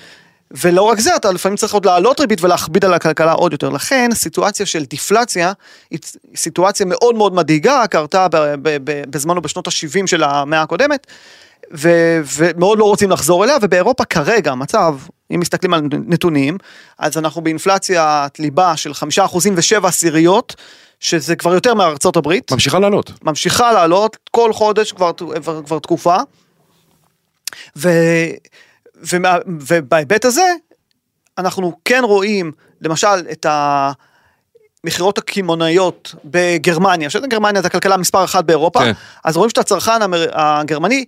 ולא 0.50 0.82
רק 0.82 1.00
זה, 1.00 1.16
אתה 1.16 1.32
לפעמים 1.32 1.56
צריך 1.56 1.74
עוד 1.74 1.86
להעלות 1.86 2.20
ריבית 2.20 2.44
ולהכביד 2.44 2.84
על 2.84 2.94
הכלכלה 2.94 3.32
עוד 3.32 3.52
יותר. 3.52 3.68
לכן, 3.68 4.10
סיטואציה 4.14 4.66
של 4.66 4.84
דיפלציה 4.84 5.52
היא 5.90 5.98
סיטואציה 6.36 6.86
מאוד 6.86 7.14
מאוד 7.14 7.34
מדאיגה, 7.34 7.86
קרתה 7.86 8.28
ב- 8.28 8.36
ב- 8.36 8.76
ב- 8.84 9.02
בזמנו 9.10 9.42
בשנות 9.42 9.66
ה-70 9.66 10.06
של 10.06 10.22
המאה 10.22 10.62
הקודמת, 10.62 11.06
ו- 11.74 12.20
ומאוד 12.36 12.78
לא 12.78 12.84
רוצים 12.84 13.10
לחזור 13.10 13.44
אליה, 13.44 13.56
ובאירופה 13.62 14.04
כרגע 14.04 14.52
המצב, 14.52 14.96
אם 15.34 15.40
מסתכלים 15.40 15.74
על 15.74 15.82
נתונים, 16.06 16.58
אז 16.98 17.18
אנחנו 17.18 17.40
באינפלציית 17.40 18.38
ליבה 18.38 18.76
של 18.76 18.92
5% 18.92 18.96
ו-7 19.56 19.86
עשיריות, 19.86 20.56
שזה 21.00 21.36
כבר 21.36 21.54
יותר 21.54 21.74
מארצות 21.74 22.16
הברית. 22.16 22.52
ממשיכה 22.52 22.78
לעלות. 22.78 23.12
ממשיכה 23.22 23.72
לעלות 23.72 24.16
כל 24.30 24.52
חודש 24.52 24.92
כבר, 24.92 25.12
כבר, 25.42 25.62
כבר 25.62 25.78
תקופה. 25.78 26.16
ו, 27.76 27.88
ומה, 29.12 29.36
ובהיבט 29.46 30.24
הזה, 30.24 30.52
אנחנו 31.38 31.72
כן 31.84 32.00
רואים, 32.04 32.52
למשל, 32.80 33.26
את 33.32 33.46
המכירות 34.84 35.18
הקמעונאיות 35.18 36.14
בגרמניה, 36.24 37.10
שגרמניה 37.10 37.62
זה 37.62 37.68
הכלכלה 37.68 37.96
מספר 37.96 38.24
אחת 38.24 38.44
באירופה, 38.44 38.78
כן. 38.80 38.92
אז 39.24 39.36
רואים 39.36 39.50
שאתה 39.50 39.60
הצרכן 39.60 40.02
המר- 40.02 40.30
הגרמני 40.32 41.04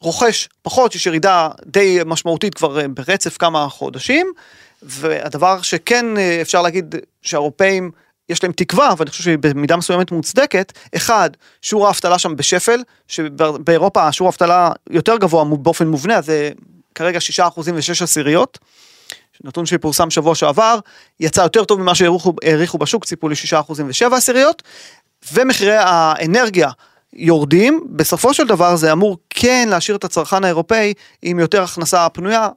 רוכש 0.00 0.48
פחות, 0.62 0.94
יש 0.94 1.06
ירידה 1.06 1.48
די 1.66 1.98
משמעותית 2.06 2.54
כבר 2.54 2.80
אה, 2.80 2.88
ברצף 2.88 3.36
כמה 3.36 3.68
חודשים, 3.68 4.32
והדבר 4.82 5.62
שכן 5.62 6.16
אה, 6.16 6.38
אפשר 6.42 6.62
להגיד 6.62 6.94
שהאירופאים 7.22 7.90
יש 8.28 8.42
להם 8.42 8.52
תקווה, 8.52 8.94
ואני 8.98 9.10
חושב 9.10 9.22
שהיא 9.22 9.38
במידה 9.40 9.76
מסוימת 9.76 10.10
מוצדקת, 10.12 10.72
אחד, 10.96 11.30
שיעור 11.62 11.86
האבטלה 11.86 12.18
שם 12.18 12.36
בשפל, 12.36 12.82
שבאירופה 13.08 14.12
שיעור 14.12 14.28
האבטלה 14.28 14.70
יותר 14.90 15.16
גבוה 15.16 15.44
באופן 15.44 15.86
מובנה, 15.86 16.20
זה 16.20 16.50
כרגע 16.94 17.18
6% 17.38 17.42
ו-6 17.56 18.04
עשיריות. 18.04 18.58
נתון 19.44 19.66
שפורסם 19.66 20.10
שבוע 20.10 20.34
שעבר, 20.34 20.78
יצא 21.20 21.40
יותר 21.40 21.64
טוב 21.64 21.80
ממה 21.80 21.94
שהעריכו 21.94 22.32
העריכו 22.44 22.78
בשוק, 22.78 23.04
ציפו 23.04 23.28
ל-6% 23.28 23.70
ו-7 23.70 24.14
עשיריות, 24.14 24.62
ומחירי 25.32 25.76
האנרגיה 25.76 26.70
יורדים, 27.12 27.86
בסופו 27.90 28.34
של 28.34 28.46
דבר 28.46 28.76
זה 28.76 28.92
אמור 28.92 29.18
כן 29.30 29.68
להשאיר 29.70 29.96
את 29.96 30.04
הצרכן 30.04 30.44
האירופאי 30.44 30.94
עם 31.22 31.38
יותר 31.38 31.62
הכנסה 31.62 32.08
פנויה, 32.08 32.48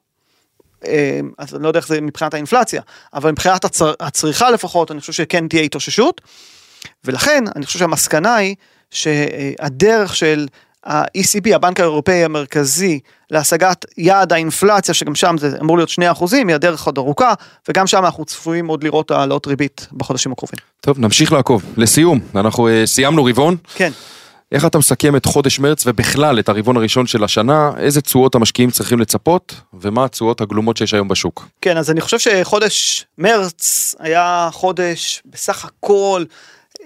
אז 1.37 1.55
אני 1.55 1.63
לא 1.63 1.67
יודע 1.67 1.79
איך 1.79 1.87
זה 1.87 2.01
מבחינת 2.01 2.33
האינפלציה, 2.33 2.81
אבל 3.13 3.31
מבחינת 3.31 3.65
הצר, 3.65 3.93
הצריכה 3.99 4.51
לפחות, 4.51 4.91
אני 4.91 4.99
חושב 4.99 5.13
שכן 5.13 5.47
תהיה 5.47 5.61
התאוששות. 5.61 6.21
ולכן 7.05 7.43
אני 7.55 7.65
חושב 7.65 7.79
שהמסקנה 7.79 8.35
היא 8.35 8.55
שהדרך 8.91 10.15
של 10.15 10.47
ה-ECB, 10.85 11.55
הבנק 11.55 11.79
האירופאי 11.79 12.23
המרכזי, 12.23 12.99
להשגת 13.31 13.85
יעד 13.97 14.33
האינפלציה, 14.33 14.93
שגם 14.93 15.15
שם 15.15 15.35
זה 15.39 15.57
אמור 15.61 15.77
להיות 15.77 15.89
2 15.89 16.11
אחוזים, 16.11 16.47
היא 16.47 16.55
הדרך 16.55 16.83
עוד 16.83 16.97
ארוכה, 16.97 17.33
וגם 17.69 17.87
שם 17.87 18.05
אנחנו 18.05 18.25
צפויים 18.25 18.67
עוד 18.67 18.83
לראות 18.83 19.11
העלאות 19.11 19.47
ריבית 19.47 19.87
בחודשים 19.93 20.31
הקרובים. 20.31 20.59
טוב, 20.81 20.99
נמשיך 20.99 21.33
לעקוב. 21.33 21.63
לסיום, 21.77 22.19
אנחנו 22.35 22.67
uh, 22.67 22.71
סיימנו 22.85 23.25
רבעון. 23.25 23.55
כן. 23.75 23.91
איך 24.51 24.65
אתה 24.65 24.77
מסכם 24.77 25.15
את 25.15 25.25
חודש 25.25 25.59
מרץ 25.59 25.83
ובכלל 25.88 26.39
את 26.39 26.49
הרבעון 26.49 26.77
הראשון 26.77 27.07
של 27.07 27.23
השנה, 27.23 27.71
איזה 27.77 28.01
תשואות 28.01 28.35
המשקיעים 28.35 28.71
צריכים 28.71 28.99
לצפות, 28.99 29.55
ומה 29.73 30.05
התשואות 30.05 30.41
הגלומות 30.41 30.77
שיש 30.77 30.93
היום 30.93 31.07
בשוק? 31.07 31.47
כן, 31.62 31.77
אז 31.77 31.91
אני 31.91 32.01
חושב 32.01 32.19
שחודש 32.19 33.05
מרץ 33.17 33.95
היה 33.99 34.49
חודש 34.51 35.21
בסך 35.25 35.65
הכל 35.65 36.23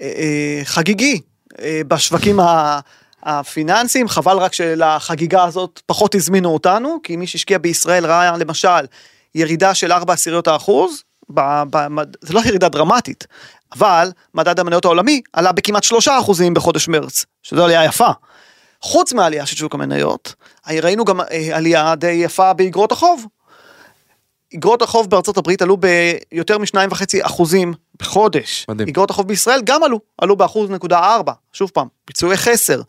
אה, 0.00 0.06
אה, 0.06 0.60
חגיגי 0.64 1.20
אה, 1.60 1.80
בשווקים 1.88 2.40
ה... 2.40 2.80
הפיננסיים, 3.26 4.08
חבל 4.08 4.36
רק 4.36 4.52
שלחגיגה 4.52 5.44
הזאת 5.44 5.80
פחות 5.86 6.14
הזמינו 6.14 6.48
אותנו, 6.48 6.98
כי 7.02 7.16
מי 7.16 7.26
שהשקיע 7.26 7.58
בישראל 7.58 8.06
ראה 8.06 8.38
למשל 8.38 8.68
ירידה 9.34 9.74
של 9.74 9.92
4 9.92 10.12
עשיריות 10.12 10.48
האחוז, 10.48 11.02
זה 12.20 12.34
לא 12.34 12.40
ירידה 12.46 12.68
דרמטית, 12.68 13.26
אבל 13.72 14.10
מדד 14.34 14.60
המניות 14.60 14.84
העולמי 14.84 15.20
עלה 15.32 15.52
בכמעט 15.52 15.82
3 15.82 16.08
אחוזים 16.08 16.54
בחודש 16.54 16.88
מרץ, 16.88 17.24
שזו 17.42 17.64
עלייה 17.64 17.84
יפה. 17.84 18.08
חוץ 18.80 19.12
מהעלייה 19.12 19.46
של 19.46 19.56
שוק 19.56 19.74
המניות, 19.74 20.34
ראינו 20.68 21.04
גם 21.04 21.20
אה, 21.20 21.56
עלייה 21.56 21.94
די 21.94 22.10
יפה 22.10 22.52
באגרות 22.52 22.92
החוב. 22.92 23.26
אגרות 24.54 24.82
החוב 24.82 25.10
בארצות 25.10 25.36
הברית 25.36 25.62
עלו 25.62 25.76
ביותר 25.76 26.58
משניים 26.58 26.92
וחצי 26.92 27.24
אחוזים 27.26 27.74
בחודש. 27.98 28.66
מדהים. 28.68 28.88
אגרות 28.88 29.10
החוב 29.10 29.28
בישראל 29.28 29.60
גם 29.64 29.84
עלו, 29.84 30.00
עלו 30.18 30.36
באחוז 30.36 30.70
נקודה 30.70 30.98
ארבע, 30.98 31.32
שוב 31.52 31.70
פעם, 31.74 31.86
ביצועי 32.06 32.36
חסר. 32.36 32.80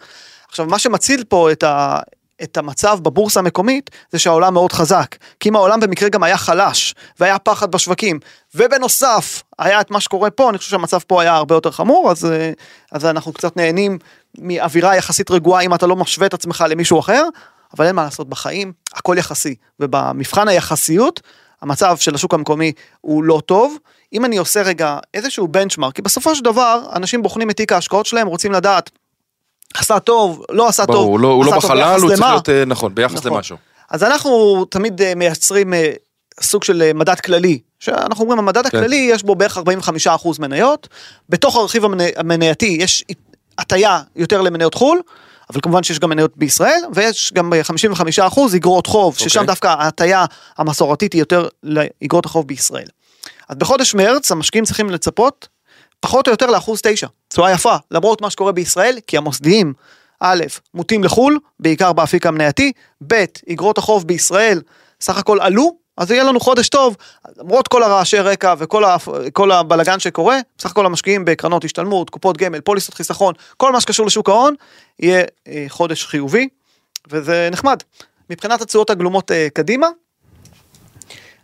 עכשיו, 0.50 0.66
מה 0.66 0.80
שמציל 0.80 1.24
פה 1.24 1.52
את, 1.52 1.64
ה, 1.64 2.00
את 2.44 2.58
המצב 2.58 3.00
בבורסה 3.02 3.40
המקומית, 3.40 3.90
זה 4.12 4.20
שהעולם 4.20 4.54
מאוד 4.54 4.72
חזק. 4.72 5.16
כי 5.40 5.50
אם 5.50 5.56
העולם 5.56 5.80
במקרה 5.80 6.10
גם 6.10 6.24
היה 6.24 6.38
חלש, 6.38 6.96
והיה 7.20 7.40
פחד 7.40 7.72
בשווקים, 7.72 8.20
ובנוסף, 8.56 9.44
היה 9.60 9.82
את 9.82 9.92
מה 9.92 10.00
שקורה 10.00 10.30
פה, 10.30 10.50
אני 10.50 10.58
חושב 10.58 10.72
שהמצב 10.72 11.00
פה 11.08 11.22
היה 11.22 11.36
הרבה 11.36 11.56
יותר 11.56 11.72
חמור, 11.72 12.12
אז, 12.12 12.28
אז 12.92 13.06
אנחנו 13.06 13.34
קצת 13.34 13.58
נהנים 13.58 13.98
מאווירה 14.38 14.96
יחסית 14.96 15.32
רגועה 15.32 15.62
אם 15.62 15.74
אתה 15.74 15.88
לא 15.88 15.96
משווה 15.96 16.28
את 16.28 16.34
עצמך 16.34 16.66
למישהו 16.70 17.00
אחר, 17.00 17.24
אבל 17.78 17.86
אין 17.86 17.96
מה 17.96 18.04
לעשות 18.04 18.30
בחיים, 18.30 18.74
הכל 18.94 19.16
יחסי. 19.18 19.56
ובמבחן 19.80 20.48
היחסיות, 20.48 21.22
המצב 21.62 21.98
של 21.98 22.16
השוק 22.16 22.34
המקומי 22.34 22.72
הוא 23.02 23.24
לא 23.24 23.42
טוב. 23.46 23.78
אם 24.14 24.26
אני 24.26 24.38
עושה 24.38 24.62
רגע 24.62 24.98
איזשהו 25.14 25.48
בנצ'מארק, 25.48 25.96
כי 25.96 26.02
בסופו 26.02 26.36
של 26.36 26.44
דבר 26.44 26.82
אנשים 26.96 27.24
בוחנים 27.24 27.50
את 27.50 27.58
תיק 27.58 27.72
ההשקעות 27.72 28.06
שלהם, 28.06 28.28
רוצים 28.28 28.52
לדעת, 28.52 28.90
עשה 29.80 30.00
טוב, 30.00 30.44
לא 30.50 30.68
עשה 30.68 30.86
ברור, 30.86 30.98
טוב, 30.98 31.08
הוא 31.08 31.20
לא, 31.20 31.28
הוא 31.28 31.46
לא 31.46 31.58
בחלל, 31.58 32.00
הוא 32.02 32.10
צריך? 32.10 32.22
להיות, 32.22 32.50
אה, 32.50 32.66
נכון, 32.66 32.96
ביחס 32.96 33.16
נכון. 33.20 33.32
למשהו. 33.34 33.58
אז 33.92 34.04
אנחנו 34.04 34.66
תמיד 34.66 35.02
אה, 35.02 35.16
מייצרים 35.16 35.74
אה, 35.74 35.92
סוג 36.42 36.64
של 36.64 36.92
מדד 36.94 37.20
כללי, 37.20 37.60
שאנחנו 37.80 38.24
אומרים 38.24 38.40
המדד 38.40 38.62
כן. 38.68 38.78
הכללי 38.78 38.96
יש 39.12 39.24
בו 39.24 39.36
בערך 39.36 39.58
45% 39.58 39.62
מניות, 40.40 40.88
בתוך 41.30 41.56
הרכיב 41.56 41.86
המני- 41.86 42.12
המנייתי 42.16 42.78
יש 42.80 43.04
הטיה 43.58 44.02
יותר 44.16 44.42
למניות 44.42 44.74
חו"ל, 44.74 45.02
אבל 45.50 45.60
כמובן 45.62 45.84
שיש 45.84 46.00
גם 46.00 46.10
מניות 46.10 46.32
בישראל, 46.38 46.80
ויש 46.94 47.34
גם 47.36 47.54
אה, 47.54 47.62
55% 48.30 48.40
איגרות 48.54 48.88
חוב, 48.88 49.18
ששם 49.18 49.40
אוקיי. 49.40 49.48
דווקא 49.48 49.68
ההטיה 49.68 50.26
המסורתית 50.58 51.14
היא 51.14 51.22
יותר 51.22 51.48
לאיגרות 51.64 52.26
החוב 52.26 52.48
בישראל. 52.48 52.88
אז 53.50 53.56
בחודש 53.58 53.96
מרץ 53.96 54.32
המשקיעים 54.32 54.66
צריכים 54.66 54.90
לצפות 54.90 55.48
פחות 56.00 56.28
או 56.28 56.32
יותר 56.32 56.46
לאחוז 56.46 56.80
תשע, 56.84 57.08
תשואה 57.28 57.52
יפה, 57.52 57.76
למרות 57.92 58.22
מה 58.22 58.30
שקורה 58.30 58.52
בישראל, 58.52 58.98
כי 59.08 59.18
המוסדיים, 59.18 59.74
א', 60.20 60.44
מוטים 60.74 61.04
לחו"ל, 61.04 61.40
בעיקר 61.60 61.94
באפיק 61.94 62.26
המנייתי, 62.26 62.72
ב', 63.08 63.26
איגרות 63.48 63.78
החוב 63.78 64.08
בישראל 64.08 64.62
סך 65.02 65.18
הכל 65.18 65.40
עלו, 65.42 65.78
אז 65.98 66.12
יהיה 66.12 66.24
לנו 66.24 66.40
חודש 66.40 66.70
טוב, 66.70 66.96
למרות 67.38 67.68
כל 67.68 67.84
הרעשי 67.84 68.20
רקע 68.20 68.54
וכל 68.58 68.84
ה, 69.52 69.60
הבלגן 69.60 70.00
שקורה, 70.00 70.40
בסך 70.58 70.72
הכל 70.72 70.86
המשקיעים 70.86 71.26
בקרנות 71.26 71.64
השתלמות, 71.64 72.10
קופות 72.10 72.38
גמל, 72.38 72.62
פוליסות 72.62 72.94
חיסכון, 72.94 73.34
כל 73.58 73.72
מה 73.72 73.82
שקשור 73.82 74.06
לשוק 74.06 74.30
ההון, 74.30 74.56
יהיה 75.00 75.24
אה, 75.48 75.66
חודש 75.68 76.06
חיובי, 76.06 76.48
וזה 77.10 77.50
נחמד. 77.52 77.78
מבחינת 78.30 78.62
התשואות 78.62 78.90
הגלומות 78.90 79.32
אה, 79.32 79.48
קדימה, 79.54 79.88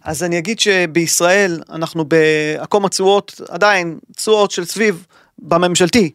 אז 0.04 0.24
אני 0.24 0.38
אגיד 0.38 0.60
שבישראל 0.60 1.62
אנחנו 1.70 2.06
בעקום 2.06 2.86
התשואות, 2.86 3.42
עדיין 3.50 4.00
תשואות 4.16 4.52
של 4.52 4.66
סביב 4.66 5.06
בממשלתי, 5.40 6.12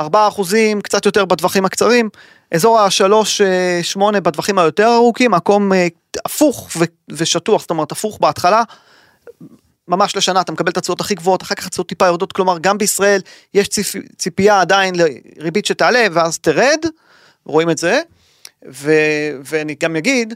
4 0.00 0.28
אחוזים, 0.28 0.80
קצת 0.80 1.06
יותר 1.06 1.24
בטווחים 1.24 1.64
הקצרים, 1.64 2.08
אזור 2.54 2.80
ה-3-8 2.80 4.20
בטווחים 4.20 4.58
היותר 4.58 4.94
ארוכים, 4.94 5.30
מקום 5.30 5.72
אה, 5.72 5.86
הפוך 6.24 6.70
ושטוח, 7.10 7.60
זאת 7.60 7.70
אומרת 7.70 7.92
הפוך 7.92 8.18
בהתחלה, 8.20 8.62
ממש 9.88 10.16
לשנה 10.16 10.40
אתה 10.40 10.52
מקבל 10.52 10.70
את 10.70 10.76
התשואות 10.76 11.00
הכי 11.00 11.14
גבוהות, 11.14 11.42
אחר 11.42 11.54
כך 11.54 11.66
התשואות 11.66 11.88
טיפה 11.88 12.06
יורדות, 12.06 12.32
כלומר 12.32 12.58
גם 12.58 12.78
בישראל 12.78 13.20
יש 13.54 13.68
ציפ, 13.68 13.94
ציפייה 14.16 14.60
עדיין 14.60 14.94
לריבית 14.94 15.66
שתעלה 15.66 16.06
ואז 16.12 16.38
תרד, 16.38 16.78
רואים 17.44 17.70
את 17.70 17.78
זה, 17.78 18.00
ו, 18.72 18.92
ואני 19.44 19.74
גם 19.80 19.96
אגיד 19.96 20.34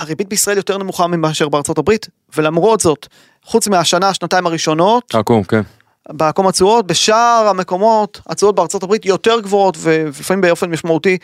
שהריבית 0.00 0.28
בישראל 0.28 0.56
יותר 0.56 0.78
נמוכה 0.78 1.06
מאשר 1.06 1.48
בארצות 1.48 1.78
הברית, 1.78 2.08
ולמרות 2.36 2.80
זאת, 2.80 3.06
חוץ 3.44 3.68
מהשנה, 3.68 4.14
שנתיים 4.14 4.46
הראשונות, 4.46 5.14
עקום, 5.14 5.44
כן. 5.44 5.62
בעקום 6.08 6.46
התשואות, 6.46 6.86
בשאר 6.86 7.46
המקומות 7.50 8.20
התשואות 8.26 8.54
בארצות 8.54 8.82
הברית 8.82 9.04
יותר 9.06 9.40
גבוהות 9.40 9.76
ולפעמים 9.80 10.40
באופן 10.40 10.70
משמעותי 10.70 11.18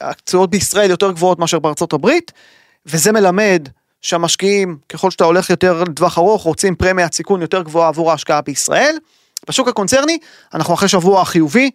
התשואות 0.00 0.50
בישראל 0.50 0.90
יותר 0.90 1.12
גבוהות 1.12 1.38
מאשר 1.38 1.58
בארצות 1.58 1.92
הברית 1.92 2.32
וזה 2.86 3.12
מלמד 3.12 3.68
שהמשקיעים 4.02 4.78
ככל 4.88 5.10
שאתה 5.10 5.24
הולך 5.24 5.50
יותר 5.50 5.84
לטווח 5.84 6.18
ארוך 6.18 6.42
רוצים 6.42 6.74
פרמיית 6.74 7.12
סיכון 7.12 7.42
יותר 7.42 7.62
גבוהה 7.62 7.88
עבור 7.88 8.10
ההשקעה 8.10 8.40
בישראל. 8.40 8.96
בשוק 9.48 9.68
הקונצרני 9.68 10.18
אנחנו 10.54 10.74
אחרי 10.74 10.88
שבוע 10.88 11.24
חיובי 11.24 11.70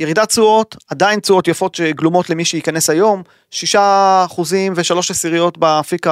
ירידת 0.00 0.28
תשואות 0.28 0.76
עדיין 0.88 1.20
תשואות 1.20 1.48
יפות 1.48 1.74
שגלומות 1.74 2.30
למי 2.30 2.44
שייכנס 2.44 2.90
היום 2.90 3.22
שישה 3.50 4.22
אחוזים 4.26 4.72
ושלוש 4.76 5.10
עשיריות 5.10 5.58
באפיק 5.58 6.06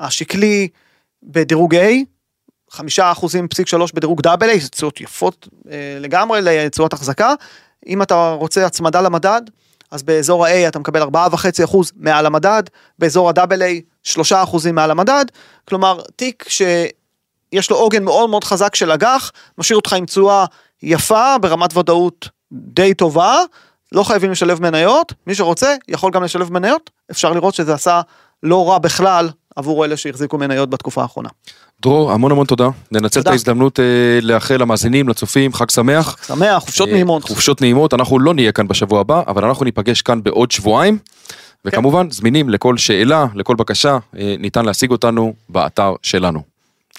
השקלי 0.00 0.68
בדירוג 1.22 1.74
A 1.74 1.78
חמישה 2.70 3.12
אחוזים 3.12 3.48
פסיק 3.48 3.66
שלוש 3.66 3.92
בדירוג 3.92 4.20
דאבל 4.20 4.48
איי, 4.48 4.60
זה 4.60 4.68
תשואות 4.68 5.00
יפות 5.00 5.48
אה, 5.70 5.96
לגמרי 6.00 6.40
לתשואות 6.42 6.92
החזקה. 6.92 7.34
אם 7.86 8.02
אתה 8.02 8.36
רוצה 8.38 8.66
הצמדה 8.66 9.00
למדד, 9.00 9.42
אז 9.90 10.02
באזור 10.02 10.46
ה-A 10.46 10.68
אתה 10.68 10.78
מקבל 10.78 11.02
ארבעה 11.02 11.28
וחצי 11.32 11.64
אחוז 11.64 11.92
מעל 11.96 12.26
המדד, 12.26 12.62
באזור 12.98 13.28
ה-AA 13.28 13.80
שלושה 14.02 14.42
אחוזים 14.42 14.74
מעל 14.74 14.90
המדד, 14.90 15.24
כלומר 15.68 16.00
תיק 16.16 16.44
שיש 16.48 17.70
לו 17.70 17.76
עוגן 17.76 18.04
מאוד 18.04 18.30
מאוד 18.30 18.44
חזק 18.44 18.74
של 18.74 18.90
אג"ח, 18.90 19.32
משאיר 19.58 19.76
אותך 19.76 19.92
עם 19.92 20.06
תשואה 20.06 20.44
יפה 20.82 21.38
ברמת 21.38 21.76
ודאות 21.76 22.28
די 22.52 22.94
טובה, 22.94 23.36
לא 23.92 24.02
חייבים 24.02 24.30
לשלב 24.30 24.62
מניות, 24.62 25.12
מי 25.26 25.34
שרוצה 25.34 25.74
יכול 25.88 26.10
גם 26.10 26.22
לשלב 26.22 26.52
מניות, 26.52 26.90
אפשר 27.10 27.32
לראות 27.32 27.54
שזה 27.54 27.74
עשה 27.74 28.00
לא 28.42 28.68
רע 28.70 28.78
בכלל 28.78 29.30
עבור 29.56 29.84
אלה 29.84 29.96
שהחזיקו 29.96 30.38
מניות 30.38 30.70
בתקופה 30.70 31.02
האחרונה. 31.02 31.28
דרור, 31.82 32.12
המון 32.12 32.32
המון 32.32 32.46
תודה. 32.46 32.68
ננצל 32.92 33.06
את 33.06 33.12
תודה. 33.14 33.30
ההזדמנות 33.30 33.80
אה, 33.80 33.84
לאחל 34.22 34.56
למאזינים, 34.56 35.08
לצופים, 35.08 35.52
חג 35.52 35.70
שמח. 35.70 36.16
שמח, 36.26 36.58
חופשות 36.58 36.88
אה, 36.88 36.92
נעימות. 36.94 37.24
חופשות 37.24 37.60
נעימות, 37.60 37.94
אנחנו 37.94 38.18
לא 38.18 38.34
נהיה 38.34 38.52
כאן 38.52 38.68
בשבוע 38.68 39.00
הבא, 39.00 39.22
אבל 39.26 39.44
אנחנו 39.44 39.64
ניפגש 39.64 40.02
כאן 40.02 40.22
בעוד 40.22 40.50
שבועיים. 40.50 40.98
וכמובן, 41.64 42.10
זמינים 42.10 42.48
לכל 42.48 42.76
שאלה, 42.76 43.26
לכל 43.34 43.54
בקשה, 43.54 43.98
אה, 44.18 44.34
ניתן 44.38 44.64
להשיג 44.64 44.90
אותנו 44.90 45.34
באתר 45.48 45.94
שלנו. 46.02 46.42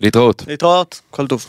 להתראות. 0.02 0.44
להתראות, 0.48 1.02
כל 1.12 1.28
טוב. 1.28 1.46